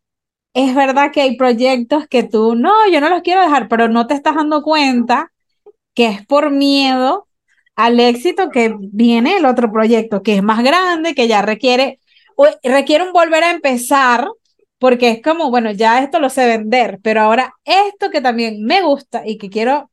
[0.55, 4.07] es verdad que hay proyectos que tú, no, yo no los quiero dejar, pero no
[4.07, 5.33] te estás dando cuenta
[5.95, 7.29] que es por miedo
[7.77, 12.01] al éxito que viene el otro proyecto, que es más grande, que ya requiere,
[12.63, 14.29] requiere un volver a empezar
[14.79, 18.83] porque es como, bueno, ya esto lo sé vender, pero ahora esto que también me
[18.83, 19.91] gusta y que quiero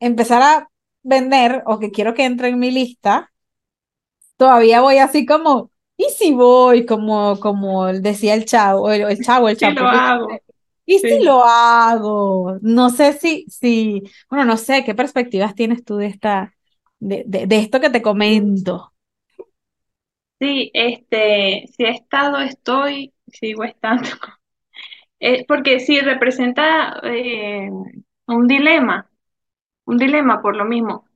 [0.00, 0.70] empezar a
[1.02, 3.32] vender o que quiero que entre en mi lista,
[4.36, 6.86] todavía voy así como, ¿y si voy?
[6.86, 9.74] Como, como decía el chavo, el, el chavo, el chavo.
[9.80, 10.28] lo hago.
[10.84, 12.58] ¿Y si lo hago?
[12.60, 16.54] No sé si, si, bueno, no sé, ¿qué perspectivas tienes tú de esta,
[16.98, 18.92] de, de, de esto que te comento?
[20.40, 24.08] Sí, este, si he estado, estoy, sigo estando.
[25.20, 27.70] Eh, porque sí representa eh,
[28.26, 29.10] un dilema,
[29.86, 31.06] un dilema por lo mismo.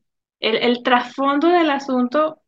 [0.40, 2.42] El, el trasfondo del asunto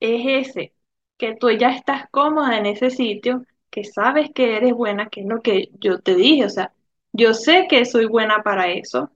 [0.00, 0.74] es ese,
[1.18, 5.26] que tú ya estás cómoda en ese sitio, que sabes que eres buena, que es
[5.26, 6.72] lo que yo te dije, o sea,
[7.12, 9.10] yo sé que soy buena para eso.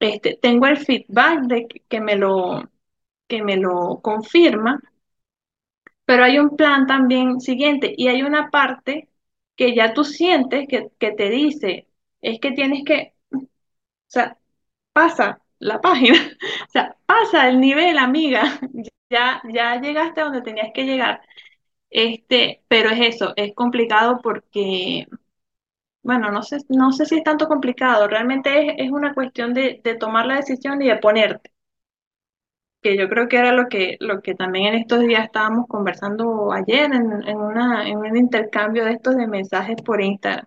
[0.00, 2.70] Este, tengo el feedback de que me lo,
[3.28, 4.80] que me lo confirma,
[6.04, 9.08] pero hay un plan también siguiente y hay una parte
[9.56, 11.88] que ya tú sientes que, que te dice,
[12.20, 13.38] es que tienes que, o
[14.08, 14.38] sea,
[14.92, 16.16] pasa la página,
[16.68, 18.60] o sea, pasa el nivel, amiga,
[19.10, 21.22] ya, ya llegaste a donde tenías que llegar.
[21.90, 25.06] Este, pero es eso, es complicado porque,
[26.02, 29.80] bueno, no sé, no sé si es tanto complicado, realmente es, es una cuestión de,
[29.84, 31.50] de tomar la decisión y de ponerte
[32.82, 36.52] que yo creo que era lo que, lo que también en estos días estábamos conversando
[36.52, 40.46] ayer en, en, una, en un intercambio de estos de mensajes por Instagram.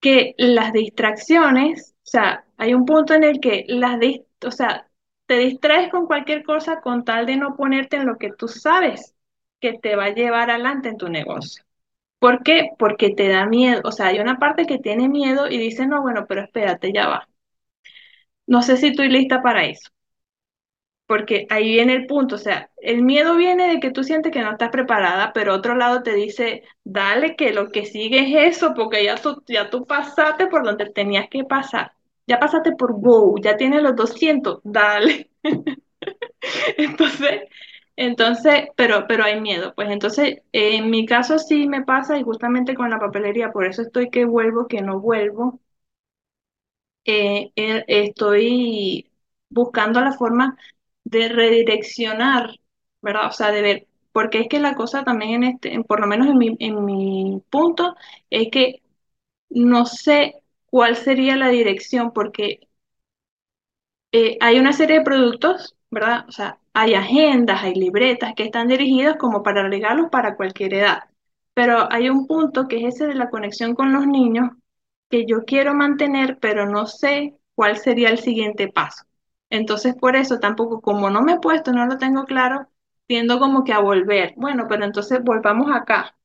[0.00, 3.98] Que las distracciones, o sea, hay un punto en el que las,
[4.46, 4.88] o sea,
[5.26, 9.14] te distraes con cualquier cosa con tal de no ponerte en lo que tú sabes
[9.60, 11.64] que te va a llevar adelante en tu negocio.
[12.20, 12.70] ¿Por qué?
[12.78, 13.82] Porque te da miedo.
[13.84, 17.08] O sea, hay una parte que tiene miedo y dice, no, bueno, pero espérate, ya
[17.08, 17.28] va.
[18.48, 19.88] No sé si estoy lista para eso.
[21.06, 24.40] Porque ahí viene el punto, o sea, el miedo viene de que tú sientes que
[24.42, 28.74] no estás preparada, pero otro lado te dice, dale que lo que sigue es eso,
[28.74, 31.92] porque ya tú, ya tú pasaste por donde tenías que pasar.
[32.26, 35.30] Ya pasaste por Go, ya tienes los 200, dale.
[36.76, 37.42] Entonces,
[37.96, 39.74] entonces, pero, pero hay miedo.
[39.74, 43.82] Pues entonces, en mi caso sí me pasa y justamente con la papelería, por eso
[43.82, 45.60] estoy que vuelvo, que no vuelvo.
[47.04, 49.10] Eh, eh, estoy
[49.48, 50.56] buscando la forma
[51.04, 52.50] de redireccionar,
[53.00, 53.28] ¿verdad?
[53.28, 56.26] O sea, de ver, porque es que la cosa también en este, por lo menos
[56.28, 57.94] en mi, en mi punto,
[58.30, 58.82] es que
[59.50, 60.42] no sé
[60.76, 62.68] cuál sería la dirección, porque
[64.12, 66.24] eh, hay una serie de productos, ¿verdad?
[66.28, 71.04] O sea, hay agendas, hay libretas que están dirigidas como para regalos para cualquier edad.
[71.54, 74.50] Pero hay un punto que es ese de la conexión con los niños
[75.10, 79.04] que yo quiero mantener, pero no sé cuál sería el siguiente paso.
[79.50, 82.68] Entonces, por eso tampoco, como no me he puesto, no lo tengo claro,
[83.06, 84.34] tiendo como que a volver.
[84.36, 86.16] Bueno, pero entonces volvamos acá.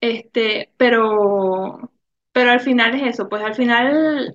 [0.00, 1.90] Este, pero,
[2.34, 4.34] pero al final es eso, pues al final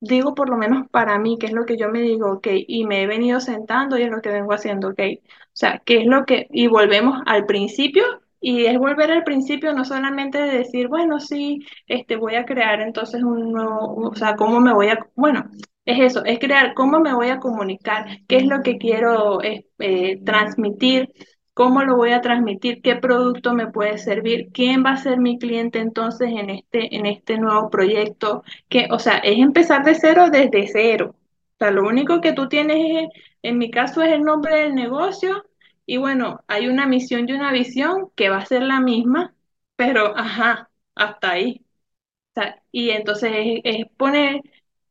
[0.00, 2.84] digo por lo menos para mí, qué es lo que yo me digo, ok, y
[2.86, 5.00] me he venido sentando y es lo que vengo haciendo, ok.
[5.00, 5.20] O
[5.54, 8.04] sea, qué es lo que, y volvemos al principio,
[8.40, 12.80] y es volver al principio no solamente de decir, bueno, sí, este, voy a crear
[12.80, 15.50] entonces un nuevo, o sea, cómo me voy a, bueno,
[15.84, 19.66] es eso, es crear cómo me voy a comunicar, qué es lo que quiero eh,
[19.78, 21.10] eh, transmitir.
[21.60, 22.80] ¿Cómo lo voy a transmitir?
[22.82, 24.50] ¿Qué producto me puede servir?
[24.52, 28.42] ¿Quién va a ser mi cliente entonces en este, en este nuevo proyecto?
[28.68, 31.16] que, o sea, es empezar de cero desde cero.
[31.54, 34.74] O sea, lo único que tú tienes, es, en mi caso, es el nombre del
[34.74, 35.44] negocio
[35.86, 39.34] y bueno, hay una misión y una visión que va a ser la misma,
[39.76, 41.62] pero ajá, hasta ahí.
[42.36, 44.42] O sea, y entonces es, es poner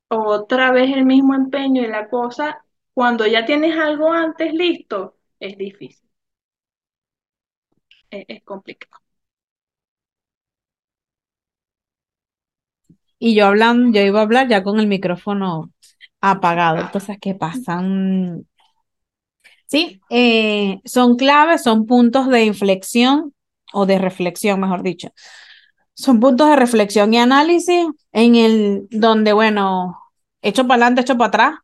[0.10, 5.58] otra vez el mismo empeño y la cosa, cuando ya tienes algo antes listo, es
[5.58, 6.09] difícil,
[8.12, 9.02] es, es complicado.
[13.20, 15.72] Y yo hablando, yo iba a hablar ya con el micrófono
[16.22, 16.80] apagado.
[16.82, 17.82] Entonces, ¿qué pasa?
[17.82, 18.42] Mm,
[19.68, 23.34] Sí, eh, son claves, son puntos de inflexión
[23.74, 25.10] o de reflexión, mejor dicho.
[25.96, 29.98] Son puntos de reflexión y análisis en el donde, bueno,
[30.42, 31.56] echo para adelante, echo para atrás,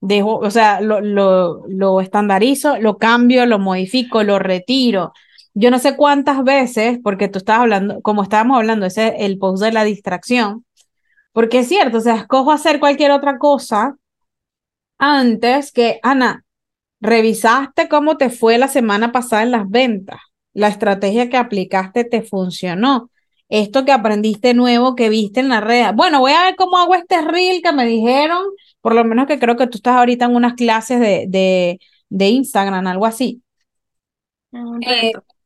[0.00, 5.12] dejo, o sea, lo, lo, lo estandarizo, lo cambio, lo modifico, lo retiro.
[5.60, 9.38] Yo no sé cuántas veces, porque tú estabas hablando, como estábamos hablando, ese es el
[9.38, 10.64] post de la distracción,
[11.32, 13.96] porque es cierto, o sea, escojo hacer cualquier otra cosa
[14.98, 16.44] antes que, Ana,
[17.00, 20.20] revisaste cómo te fue la semana pasada en las ventas,
[20.52, 23.10] la estrategia que aplicaste te funcionó,
[23.48, 25.92] esto que aprendiste nuevo que viste en la red.
[25.94, 28.44] Bueno, voy a ver cómo hago este reel que me dijeron,
[28.80, 32.28] por lo menos que creo que tú estás ahorita en unas clases de, de, de
[32.28, 33.42] Instagram, algo así.
[34.82, 35.37] Eh, reto.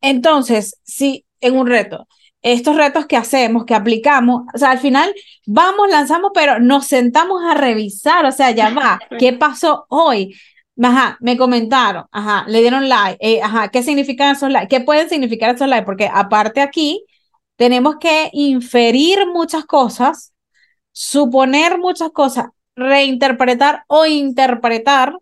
[0.00, 2.06] Entonces, sí, en un reto.
[2.42, 5.12] Estos retos que hacemos, que aplicamos, o sea, al final
[5.46, 10.34] vamos, lanzamos, pero nos sentamos a revisar, o sea, ya va, ¿qué pasó hoy?
[10.80, 14.68] Ajá, me comentaron, ajá, le dieron like, eh, ajá, ¿qué significan esos likes?
[14.68, 15.84] ¿Qué pueden significar esos likes?
[15.84, 17.04] Porque aparte aquí
[17.56, 20.32] tenemos que inferir muchas cosas,
[20.92, 25.14] suponer muchas cosas, reinterpretar o interpretar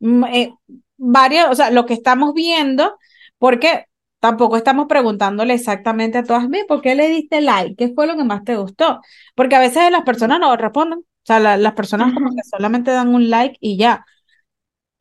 [0.00, 0.54] mm, eh,
[0.96, 2.98] varios, o sea, lo que estamos viendo,
[3.38, 3.86] porque
[4.20, 7.76] tampoco estamos preguntándole exactamente a todas, ¿por qué le diste like?
[7.76, 9.00] ¿Qué fue lo que más te gustó?
[9.34, 12.90] Porque a veces las personas no responden, o sea, la- las personas como que solamente
[12.92, 14.04] dan un like y ya.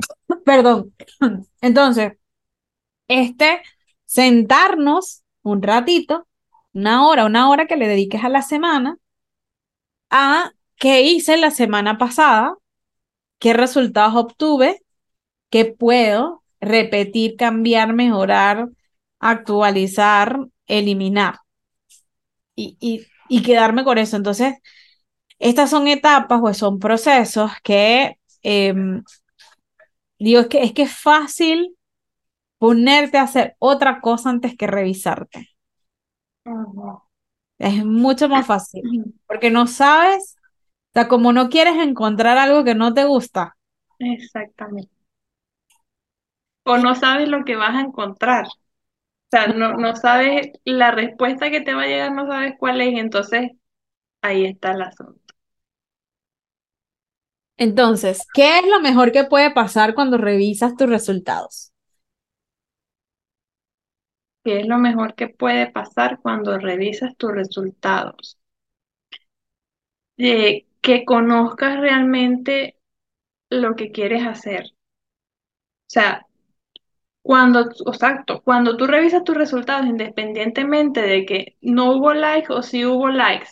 [0.46, 0.94] Perdón.
[1.62, 2.14] Entonces,
[3.08, 3.62] este,
[4.06, 6.28] sentarnos un ratito,
[6.74, 8.98] una hora, una hora que le dediques a la semana,
[10.10, 12.56] a qué hice la semana pasada,
[13.40, 14.84] qué resultados obtuve
[15.52, 18.70] que puedo repetir, cambiar, mejorar,
[19.20, 21.40] actualizar, eliminar
[22.56, 24.18] y, y, y quedarme con eso.
[24.18, 24.56] Entonces,
[25.40, 28.74] estas son etapas o son procesos que, eh,
[30.20, 31.76] digo, es que, es que es fácil
[32.60, 35.50] ponerte a hacer otra cosa antes que revisarte.
[37.58, 38.90] Es mucho más fácil,
[39.28, 40.38] porque no sabes,
[40.90, 43.58] o sea, como no quieres encontrar algo que no te gusta.
[44.00, 44.92] Exactamente.
[46.64, 48.48] O no sabes lo que vas a encontrar.
[49.30, 52.82] O sea, no, no sabes la respuesta que te va a llegar, no sabes cuál
[52.82, 53.52] es, entonces
[54.22, 55.36] ahí está el asunto.
[57.58, 61.72] Entonces, ¿qué es lo mejor que puede pasar cuando revisas tus resultados?
[64.44, 68.38] ¿Qué es lo mejor que puede pasar cuando revisas tus resultados?
[70.18, 72.78] Eh, que conozcas realmente
[73.50, 74.66] lo que quieres hacer.
[74.68, 74.72] O
[75.88, 76.26] sea,
[77.30, 82.86] cuando, exacto, cuando tú revisas tus resultados, independientemente de que no hubo likes o si
[82.86, 83.50] hubo likes,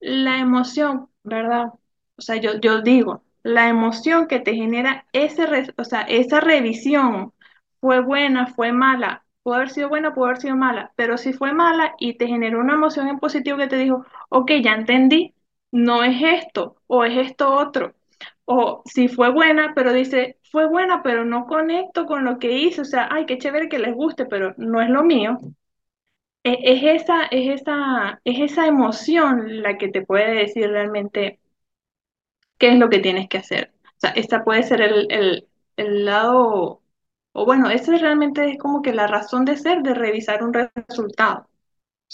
[0.00, 1.68] la emoción, ¿verdad?
[2.18, 5.46] O sea, yo, yo digo, la emoción que te genera ese,
[5.78, 7.32] o sea, esa revisión
[7.80, 11.52] fue buena, fue mala, pudo haber sido buena, pudo haber sido mala, pero si fue
[11.54, 15.34] mala y te generó una emoción en positivo que te dijo, ok, ya entendí,
[15.72, 17.94] no es esto o es esto otro.
[18.46, 22.80] O si fue buena, pero dice, fue buena, pero no conecto con lo que hice,
[22.82, 25.38] o sea, ay, qué chévere que les guste, pero no es lo mío.
[26.44, 31.38] E- Es esa, es esa, es esa emoción la que te puede decir realmente
[32.58, 33.72] qué es lo que tienes que hacer.
[33.84, 36.82] O sea, esta puede ser el, el, el lado,
[37.32, 40.70] o bueno, esa realmente es como que la razón de ser de revisar un re-
[40.74, 41.42] resultado.
[41.42, 41.48] O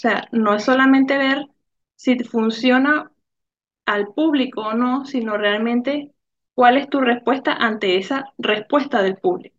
[0.01, 1.47] sea, no es solamente ver
[1.95, 3.11] si funciona
[3.85, 6.11] al público o no, sino realmente
[6.53, 9.55] cuál es tu respuesta ante esa respuesta del público.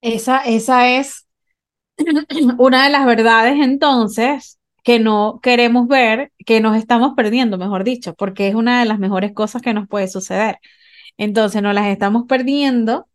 [0.00, 1.26] Esa, esa es
[2.58, 8.14] una de las verdades entonces que no queremos ver, que nos estamos perdiendo, mejor dicho,
[8.14, 10.58] porque es una de las mejores cosas que nos puede suceder.
[11.18, 13.08] Entonces nos las estamos perdiendo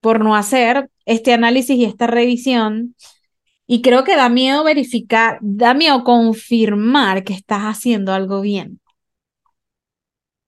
[0.00, 2.96] por no hacer este análisis y esta revisión.
[3.66, 8.80] Y creo que da miedo verificar, da miedo confirmar que estás haciendo algo bien.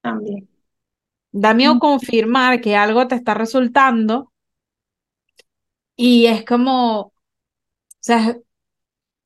[0.01, 0.49] También.
[1.33, 4.33] Da miedo confirmar que algo te está resultando
[5.97, 7.12] y es como, o
[8.01, 8.37] sea,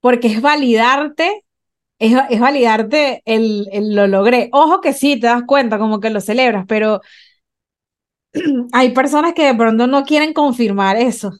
[0.00, 1.44] porque es validarte
[1.98, 4.50] Es, es validarte el, el lo logré.
[4.52, 7.00] Ojo que sí, te das cuenta, como que lo celebras, pero
[8.72, 11.32] hay personas que de pronto no quieren confirmar eso,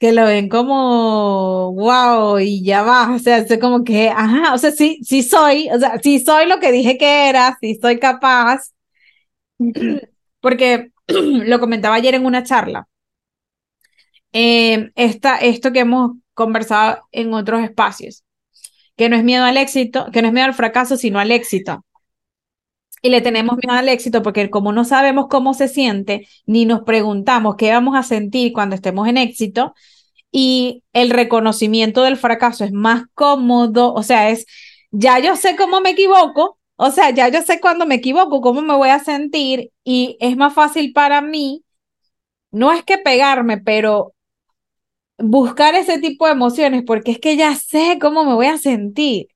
[0.00, 4.58] que lo ven como wow y ya va, o sea, es como que, ajá, o
[4.58, 8.00] sea, sí, sí soy, o sea, sí soy lo que dije que era, sí soy
[8.00, 8.72] capaz,
[10.40, 12.88] porque lo comentaba ayer en una charla,
[14.32, 18.24] eh, esta, esto que hemos conversado en otros espacios,
[18.96, 21.84] que no es miedo al éxito, que no es miedo al fracaso, sino al éxito.
[23.02, 26.82] Y le tenemos miedo al éxito porque como no sabemos cómo se siente, ni nos
[26.82, 29.74] preguntamos qué vamos a sentir cuando estemos en éxito,
[30.32, 34.46] y el reconocimiento del fracaso es más cómodo, o sea, es,
[34.90, 38.62] ya yo sé cómo me equivoco, o sea, ya yo sé cuando me equivoco, cómo
[38.62, 41.64] me voy a sentir, y es más fácil para mí,
[42.50, 44.14] no es que pegarme, pero
[45.18, 49.28] buscar ese tipo de emociones, porque es que ya sé cómo me voy a sentir,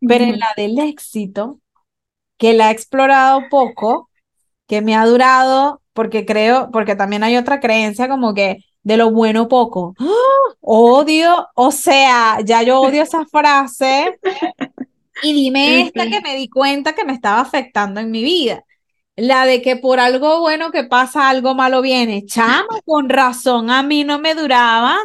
[0.00, 1.60] pero en la del éxito,
[2.40, 4.08] que la he explorado poco,
[4.66, 9.10] que me ha durado, porque creo, porque también hay otra creencia como que de lo
[9.10, 9.94] bueno poco.
[9.98, 10.54] ¡Ah!
[10.60, 14.18] Odio, o sea, ya yo odio esa frase
[15.22, 18.64] y dime esta que me di cuenta que me estaba afectando en mi vida.
[19.20, 22.24] La de que por algo bueno que pasa, algo malo viene.
[22.24, 24.96] Chama, con razón, a mí no me duraba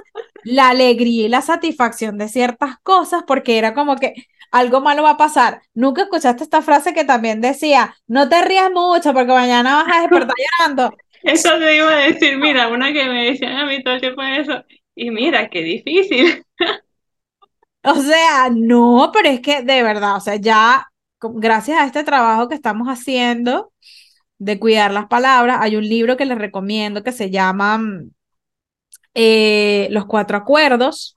[0.46, 4.14] la alegría y la satisfacción de ciertas cosas porque era como que
[4.52, 5.64] algo malo va a pasar.
[5.74, 10.02] Nunca escuchaste esta frase que también decía, no te rías mucho porque mañana vas a
[10.04, 10.96] despertar llorando.
[11.22, 14.22] Eso te iba a decir, mira, una que me decían a mí todo el tiempo
[14.22, 14.64] eso,
[14.96, 16.46] y mira, qué difícil.
[17.88, 20.88] O sea, no, pero es que de verdad, o sea, ya
[21.22, 23.72] gracias a este trabajo que estamos haciendo
[24.38, 28.12] de cuidar las palabras, hay un libro que les recomiendo que se llama mm,
[29.14, 31.16] eh, Los Cuatro Acuerdos.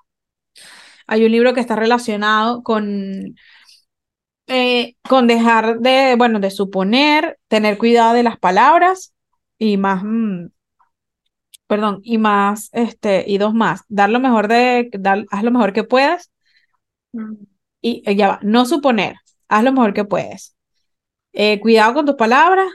[1.07, 3.35] Hay un libro que está relacionado con,
[4.47, 9.15] eh, con dejar de, bueno, de suponer, tener cuidado de las palabras
[9.59, 10.49] y más, mm,
[11.67, 15.73] perdón, y más, este, y dos más, dar lo mejor de, dar, haz lo mejor
[15.73, 16.31] que puedas
[17.13, 17.35] Mm,
[17.81, 19.17] y eh, ya va, no suponer,
[19.49, 20.57] haz lo mejor que puedes.
[21.33, 22.69] Eh, cuidado con tus palabras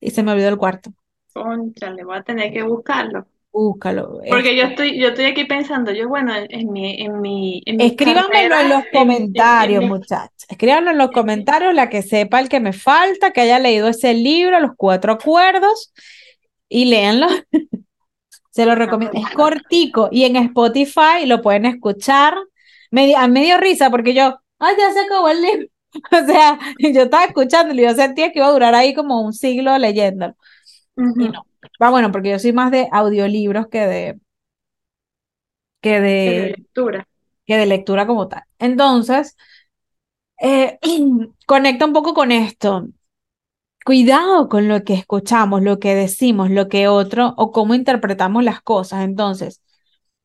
[0.00, 0.92] y se me olvidó el cuarto.
[1.32, 3.26] Cónchale, voy a tener que buscarlo.
[3.52, 4.20] Búscalo.
[4.28, 4.70] Porque yo Este.
[4.70, 8.58] estoy, yo estoy aquí pensando, yo bueno, en, en mi, en mi, en mi Escríbanmelo
[8.60, 10.46] en los en, en, en comentarios, mi, muchachos.
[10.48, 14.14] Escríbanlo en los comentarios, la que sepa el que me falta, que haya leído ese
[14.14, 15.92] libro, Los Cuatro Acuerdos,
[16.68, 17.26] y léanlo.
[18.50, 19.18] Se lo recomiendo.
[19.18, 22.34] Es cortico y en Spotify lo pueden escuchar.
[22.90, 25.66] Me, a mí me dio risa porque yo, ay, ya se acabó el libro.
[26.12, 29.32] O sea, yo estaba escuchándolo y yo sentía que iba a durar ahí como un
[29.32, 30.34] siglo leyéndolo.
[30.96, 31.46] Y no.
[31.82, 34.20] Va bueno, porque yo soy más de audiolibros que de,
[35.80, 37.08] que de, lectura.
[37.46, 38.44] que de lectura como tal.
[38.58, 39.36] Entonces,
[40.40, 40.78] eh,
[41.46, 42.88] conecta un poco con esto.
[43.84, 48.60] cuidado con lo que escuchamos, lo que decimos, lo que otro o cómo interpretamos las
[48.62, 49.04] cosas.
[49.04, 49.62] Entonces,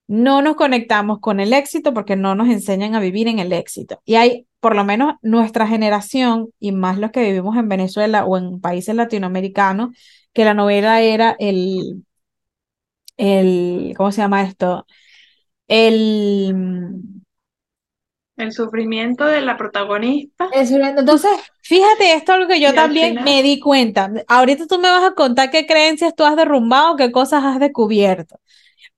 [0.08, 4.02] no nos conectamos con el éxito porque no nos enseñan a vivir en el éxito.
[4.06, 8.38] Y hay, por lo menos nuestra generación y más los que vivimos en Venezuela o
[8.38, 9.96] en países latinoamericanos,
[10.34, 12.04] que la novela era el,
[13.18, 14.86] el, ¿cómo se llama esto?
[15.68, 16.56] El...
[18.38, 20.50] El sufrimiento de la protagonista.
[20.54, 21.30] Entonces,
[21.62, 24.12] fíjate, esto es algo que yo también me di cuenta.
[24.28, 28.40] Ahorita tú me vas a contar qué creencias tú has derrumbado, qué cosas has descubierto.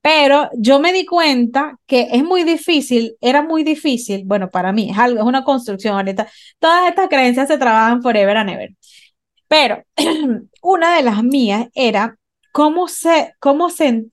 [0.03, 4.89] Pero yo me di cuenta que es muy difícil, era muy difícil, bueno, para mí
[4.89, 6.27] es algo, es una construcción ahorita.
[6.59, 8.69] Todas estas creencias se trabajan forever and ever.
[9.47, 9.81] Pero
[10.61, 12.17] una de las mías era
[12.51, 14.07] cómo, se, cómo, se,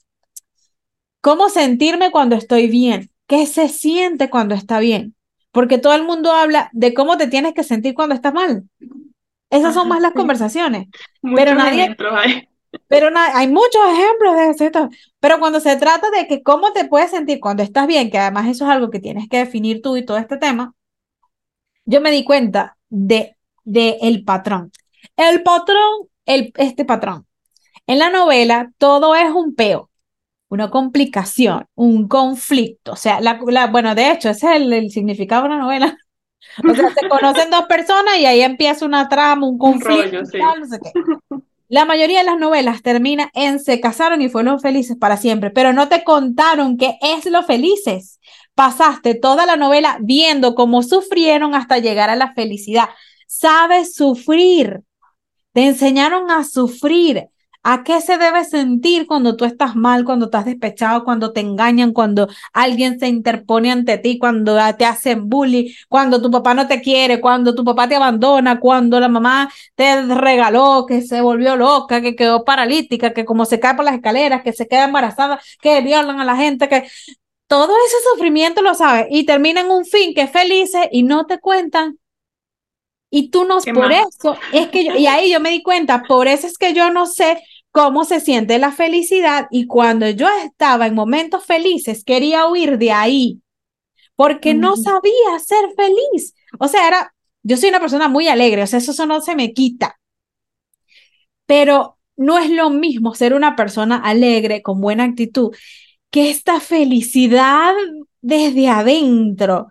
[1.21, 5.17] cómo sentirme cuando estoy bien, qué se siente cuando está bien,
[5.51, 8.63] porque todo el mundo habla de cómo te tienes que sentir cuando estás mal.
[9.51, 10.87] Esas son más las conversaciones.
[11.35, 11.97] pero nadie,
[12.89, 14.89] pero hay muchos ejemplos de esto.
[15.19, 18.49] Pero cuando se trata de que cómo te puedes sentir cuando estás bien, que además
[18.49, 20.75] eso es algo que tienes que definir tú y todo este tema,
[21.85, 24.73] yo me di cuenta de, de el patrón.
[25.17, 27.27] El patrón, el, este patrón.
[27.87, 29.91] En la novela todo es un peo,
[30.49, 32.93] una complicación, un conflicto.
[32.93, 35.97] O sea, la, bueno, de hecho, ese es el, significado de una novela.
[36.67, 40.81] O sea, se conocen dos personas y ahí empieza una trama, un conflicto, no sé
[40.83, 40.93] qué.
[41.71, 45.73] La mayoría de las novelas termina en se casaron y fueron felices para siempre, pero
[45.73, 48.19] no te contaron qué es lo felices.
[48.57, 52.89] Pasaste toda la novela viendo cómo sufrieron hasta llegar a la felicidad.
[53.29, 54.81] Sabes sufrir,
[55.53, 57.29] te enseñaron a sufrir.
[57.63, 61.93] ¿A qué se debe sentir cuando tú estás mal, cuando estás despechado, cuando te engañan,
[61.93, 66.81] cuando alguien se interpone ante ti, cuando te hacen bullying, cuando tu papá no te
[66.81, 72.01] quiere, cuando tu papá te abandona, cuando la mamá te regaló, que se volvió loca,
[72.01, 75.83] que quedó paralítica, que como se cae por las escaleras, que se queda embarazada, que
[75.83, 76.89] violan a la gente, que
[77.47, 81.27] todo ese sufrimiento lo sabes y termina en un fin que es feliz y no
[81.27, 81.99] te cuentan.
[83.11, 86.29] Y tú no, por eso es que yo, y ahí yo me di cuenta, por
[86.29, 87.43] eso es que yo no sé
[87.73, 92.93] cómo se siente la felicidad y cuando yo estaba en momentos felices quería huir de
[92.93, 93.43] ahí
[94.17, 96.35] porque no sabía ser feliz.
[96.59, 99.35] O sea, era, yo soy una persona muy alegre, o sea, eso, eso no se
[99.35, 99.99] me quita.
[101.47, 105.57] Pero no es lo mismo ser una persona alegre, con buena actitud,
[106.11, 107.73] que esta felicidad
[108.21, 109.69] desde adentro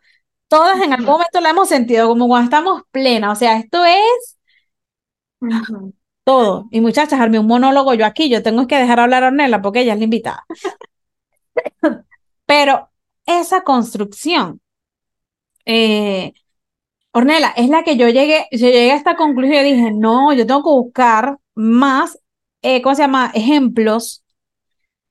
[0.49, 3.37] Todas en algún momento la hemos sentido, como cuando estamos plenas.
[3.37, 4.37] O sea, esto es
[6.71, 8.29] Y muchachas, arme un monólogo yo aquí.
[8.29, 10.45] Yo tengo que dejar hablar a Ornella porque ella es la invitada.
[12.45, 12.89] Pero
[13.25, 14.61] esa construcción,
[15.65, 16.33] eh,
[17.11, 20.45] Ornella, es la que yo llegué, yo llegué a esta conclusión y dije, no, yo
[20.45, 22.19] tengo que buscar más,
[22.61, 23.31] eh, ¿cómo se llama?
[23.33, 24.23] Ejemplos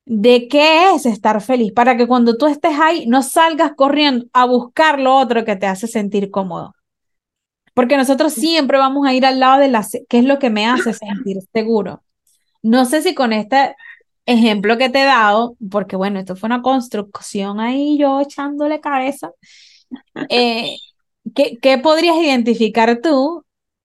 [0.05, 4.47] de qué es estar feliz, para que cuando tú estés ahí no salgas corriendo a
[4.47, 6.75] buscar lo otro que te hace sentir cómodo.
[7.79, 10.67] Porque nosotros siempre vamos a ir al lado de la, qué es lo que me
[10.67, 12.03] hace sentir seguro.
[12.61, 13.77] No sé si con este
[14.27, 19.31] ejemplo que te he dado, porque bueno, esto fue una construcción ahí, yo echándole cabeza,
[20.29, 20.75] eh,
[21.37, 23.45] ¿qué, ¿qué podrías identificar tú?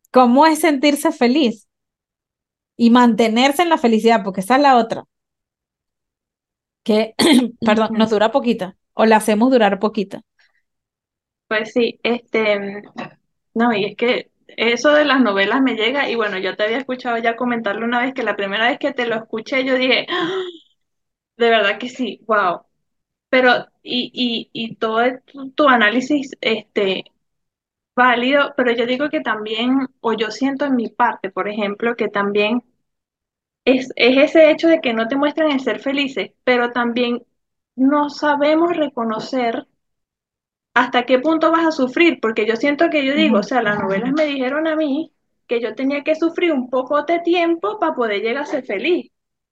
[0.10, 1.68] ¿Cómo es sentirse feliz?
[2.76, 5.04] Y mantenerse en la felicidad, porque esa es la otra
[6.82, 7.14] que,
[7.62, 10.24] perdón, nos dura poquita o la hacemos durar poquita.
[11.48, 12.82] Pues sí, este,
[13.54, 16.78] no, y es que eso de las novelas me llega y bueno, yo te había
[16.78, 20.06] escuchado ya comentarlo una vez que la primera vez que te lo escuché yo dije,
[20.10, 20.30] ¡Ah!
[21.38, 22.62] de verdad que sí, wow.
[23.30, 27.06] Pero, y, y, y todo tu, tu análisis, este,
[27.96, 32.10] válido, pero yo digo que también, o yo siento en mi parte, por ejemplo, que
[32.10, 32.64] también
[33.66, 37.24] es, ese hecho de que no te muestran el ser felices, pero también
[37.76, 39.68] no sabemos reconocer
[40.74, 43.80] hasta qué punto vas a sufrir, porque yo siento que yo digo, o sea, las
[43.80, 45.12] novelas me dijeron a mí
[45.48, 49.12] que yo tenía que sufrir un poco de tiempo para poder llegar a ser feliz.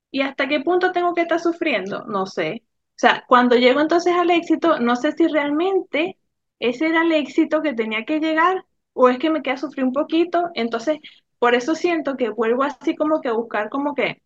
[0.09, 2.05] ¿Y hasta qué punto tengo que estar sufriendo?
[2.05, 2.63] No sé.
[2.65, 6.17] O sea, cuando llego entonces al éxito, no sé si realmente
[6.59, 9.93] ese era el éxito que tenía que llegar o es que me queda sufrir un
[9.93, 10.49] poquito.
[10.53, 10.99] Entonces,
[11.39, 14.21] por eso siento que vuelvo así como que a buscar como que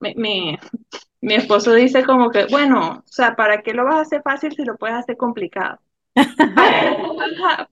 [0.00, 0.14] mi,
[1.20, 4.52] mi, esposo dice como que, bueno, o sea, ¿para qué lo vas a hacer fácil
[4.54, 5.78] si lo puedes hacer complicado?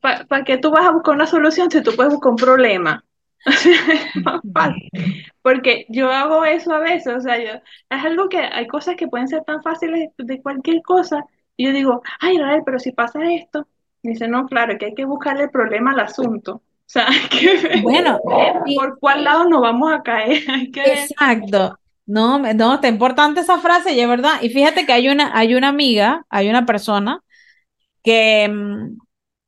[0.00, 3.04] ¿Para, qué tú vas a buscar una solución si tú puedes buscar un problema?
[5.42, 9.08] Porque yo hago eso a veces, o sea, yo, es algo que hay cosas que
[9.08, 11.24] pueden ser tan fáciles de cualquier cosa,
[11.56, 13.66] y yo digo, ay, Rael, pero si pasa esto,
[14.02, 16.54] dice, no, claro, que hay que buscarle el problema al asunto.
[16.54, 18.20] O sea, hay que ver Bueno,
[18.66, 20.42] y- por cuál lado nos vamos a caer.
[20.50, 21.78] Hay que exacto.
[22.08, 24.40] No, no, está importante esa frase y es verdad.
[24.40, 27.24] Y fíjate que hay una, hay una amiga, hay una persona
[28.06, 28.98] que mm,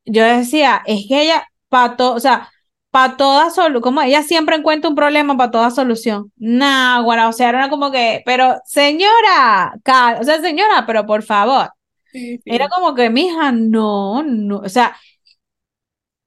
[0.07, 2.51] yo decía, es que ella, para todo, o sea,
[2.91, 6.31] para toda solución, como ella siempre encuentra un problema para toda solución.
[6.37, 9.73] Nah, bueno, o sea, era como que, pero señora,
[10.19, 11.69] o sea, señora, pero por favor.
[12.11, 12.41] Sí, sí.
[12.45, 14.95] Era como que, mija, no, no, o sea,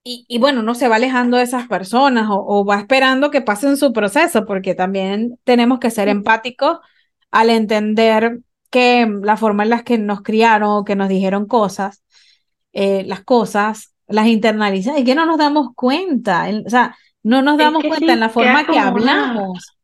[0.04, 3.40] y, y bueno, no se va alejando de esas personas o, o va esperando que
[3.42, 6.78] pasen su proceso, porque también tenemos que ser empáticos
[7.30, 12.02] al entender que la forma en la que nos criaron o que nos dijeron cosas,
[12.72, 17.42] eh, las cosas, las internalizan y que no nos damos cuenta, en- o sea, no
[17.42, 19.76] nos damos cuenta sí, en la forma que hablamos.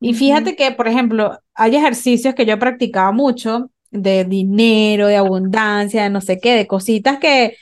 [0.00, 6.04] Y fíjate que, por ejemplo, hay ejercicios que yo practicaba mucho de dinero, de abundancia,
[6.04, 7.56] de no sé qué, de cositas que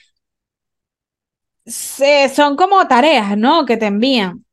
[1.67, 3.65] se- son como tareas, ¿no?
[3.67, 4.45] Que te envían.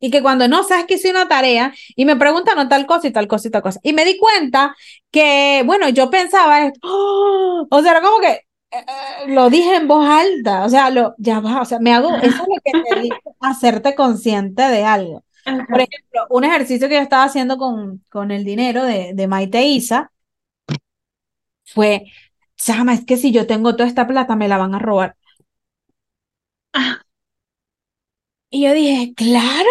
[0.00, 3.08] Y que cuando no sabes que hice una tarea y me preguntan no, tal cosa
[3.08, 3.80] y tal cosa y tal cosa.
[3.82, 4.76] Y me di cuenta
[5.10, 7.66] que, bueno, yo pensaba ¡oh!
[7.70, 8.84] o sea, era como que eh,
[9.28, 12.26] lo dije en voz alta, o sea, lo, ya va, o sea, me hago, eso
[12.42, 15.24] es lo que te dice, hacerte consciente de algo.
[15.44, 15.66] Ajá.
[15.68, 19.64] Por ejemplo, un ejercicio que yo estaba haciendo con, con el dinero de, de Maite
[19.66, 20.12] Isa
[21.64, 22.04] fue,
[22.56, 25.16] Sama, es que si yo tengo toda esta plata me la van a robar.
[28.50, 29.68] Y yo dije, claro,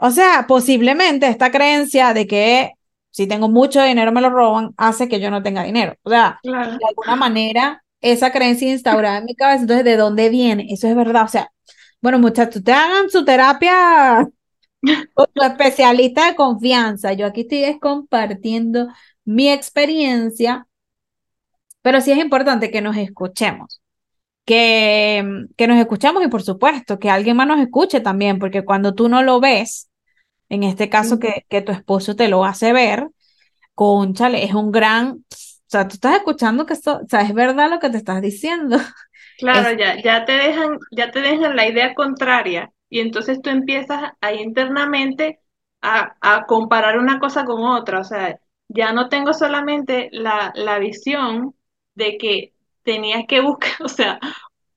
[0.00, 2.72] o sea, posiblemente esta creencia de que
[3.10, 5.94] si tengo mucho dinero me lo roban hace que yo no tenga dinero.
[6.02, 6.72] O sea, Claro.
[6.72, 10.66] de alguna manera esa creencia instaurada en mi cabeza, entonces, ¿de dónde viene?
[10.70, 11.50] Eso es verdad, o sea,
[12.00, 14.28] bueno, muchachos, te hagan su terapia
[15.14, 17.12] con tu especialista de confianza.
[17.14, 18.88] Yo aquí estoy es compartiendo
[19.24, 20.66] mi experiencia,
[21.82, 23.80] pero sí es importante que nos escuchemos,
[24.44, 28.94] que, que nos escuchemos y por supuesto que alguien más nos escuche también, porque cuando
[28.94, 29.90] tú no lo ves,
[30.48, 33.08] en este caso que, que tu esposo te lo hace ver,
[33.74, 35.24] cónchale, es un gran,
[35.66, 38.22] o sea, tú estás escuchando que esto, o sea, es verdad lo que te estás
[38.22, 38.78] diciendo.
[39.36, 43.50] Claro, Es- ya, ya te dejan, ya te dejan la idea contraria y entonces tú
[43.50, 45.40] empiezas ahí internamente
[45.82, 48.00] a, a comparar una cosa con otra.
[48.00, 51.54] O sea, ya no tengo solamente la, la visión
[51.94, 54.18] de que tenías que buscar, o sea,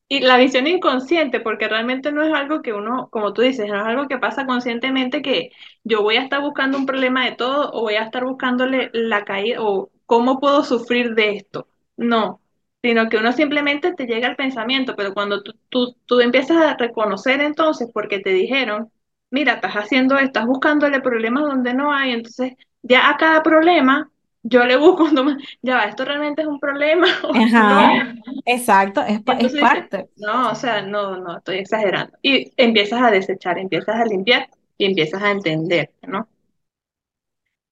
[0.09, 3.77] y la visión inconsciente, porque realmente no es algo que uno, como tú dices, no
[3.77, 5.51] es algo que pasa conscientemente que
[5.83, 9.25] yo voy a estar buscando un problema de todo o voy a estar buscándole la
[9.25, 11.69] caída o cómo puedo sufrir de esto.
[11.97, 12.41] No,
[12.83, 16.77] sino que uno simplemente te llega al pensamiento, pero cuando tú, tú, tú empiezas a
[16.77, 18.91] reconocer entonces, porque te dijeron,
[19.31, 22.53] mira, estás haciendo esto, estás buscándole problemas donde no hay, entonces
[22.83, 24.11] ya a cada problema
[24.43, 28.09] yo le busco, un- ya va, esto realmente es un problema Ajá, no.
[28.45, 30.09] exacto, es, dices, parte.
[30.17, 32.17] no, o sea, no, no, estoy exagerando.
[32.21, 36.27] Y empiezas a desechar, empiezas a limpiar y empiezas a entender, ¿no?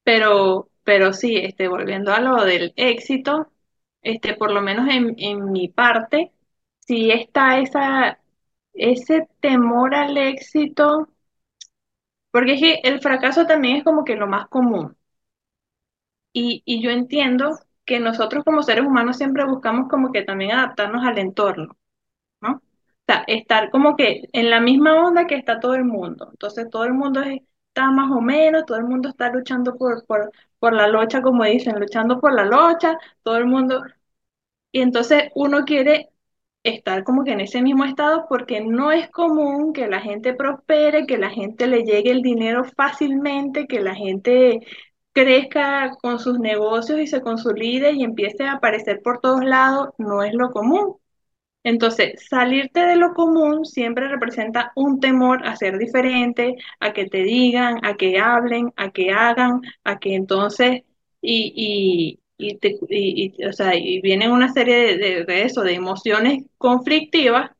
[0.03, 3.51] Pero, pero sí, este, volviendo a lo del éxito,
[4.03, 6.33] este, por lo menos en, en mi parte,
[6.81, 8.19] sí está esa,
[8.73, 11.09] ese temor al éxito,
[12.31, 14.95] porque es que el fracaso también es como que lo más común.
[16.33, 21.05] Y, y yo entiendo que nosotros como seres humanos siempre buscamos como que también adaptarnos
[21.05, 21.77] al entorno.
[22.41, 22.53] ¿no?
[22.57, 22.61] O
[23.07, 26.29] sea, estar como que en la misma onda que está todo el mundo.
[26.31, 27.41] Entonces, todo el mundo es-
[27.77, 31.43] está más o menos, todo el mundo está luchando por, por, por la locha, como
[31.45, 33.83] dicen, luchando por la locha, todo el mundo.
[34.71, 36.09] Y entonces uno quiere
[36.63, 41.05] estar como que en ese mismo estado porque no es común que la gente prospere,
[41.07, 44.61] que la gente le llegue el dinero fácilmente, que la gente
[45.13, 50.23] crezca con sus negocios y se consolide y empiece a aparecer por todos lados, no
[50.23, 50.97] es lo común.
[51.67, 57.23] Entonces, salirte de lo común siempre representa un temor a ser diferente, a que te
[57.23, 60.83] digan, a que hablen, a que hagan, a que entonces,
[61.21, 65.43] y, y, y, te- y- y, o sea, y vienen una serie de, de, de
[65.43, 67.51] eso, de emociones conflictivas,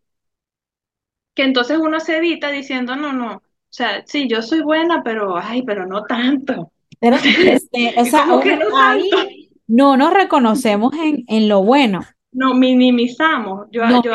[1.36, 5.38] que entonces uno se evita diciendo, no, no, o sea, sí, yo soy buena, pero,
[5.38, 6.72] ay, pero no tanto.
[7.00, 11.64] Pero, viste, o sea, ¿Cómo que uno no ahí no nos reconocemos en, en lo
[11.64, 12.02] bueno,
[12.38, 13.66] No, minimizamos.
[13.72, 14.14] Yo, no yo,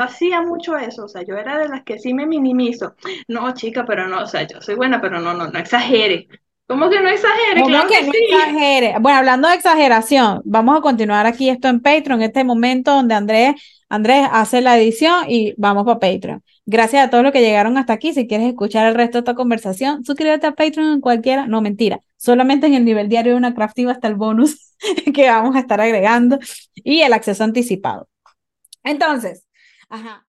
[0.00, 2.94] hacía mucho eso, o sea, yo era de las que sí me minimizo.
[3.28, 6.28] No, chica, pero no, o sea, yo soy buena, pero no, no, no exagere.
[6.66, 7.60] ¿Cómo que no exagere?
[7.60, 8.18] ¿Cómo Claro que que no sí.
[8.30, 8.94] exagere?
[9.00, 13.54] Bueno, hablando de exageración, vamos a continuar aquí esto en Patreon, este momento donde Andrés,
[13.90, 16.42] Andrés hace la edición y vamos para Patreon.
[16.64, 18.14] Gracias a todos los que llegaron hasta aquí.
[18.14, 21.46] Si quieres escuchar el resto de esta conversación, suscríbete a Patreon en cualquiera.
[21.46, 22.00] No, mentira.
[22.18, 24.74] Solamente en el nivel diario de una craftiva hasta el bonus
[25.14, 26.38] que vamos a estar agregando
[26.74, 28.08] y el acceso anticipado.
[28.84, 29.46] Entonces,
[29.88, 30.27] ajá.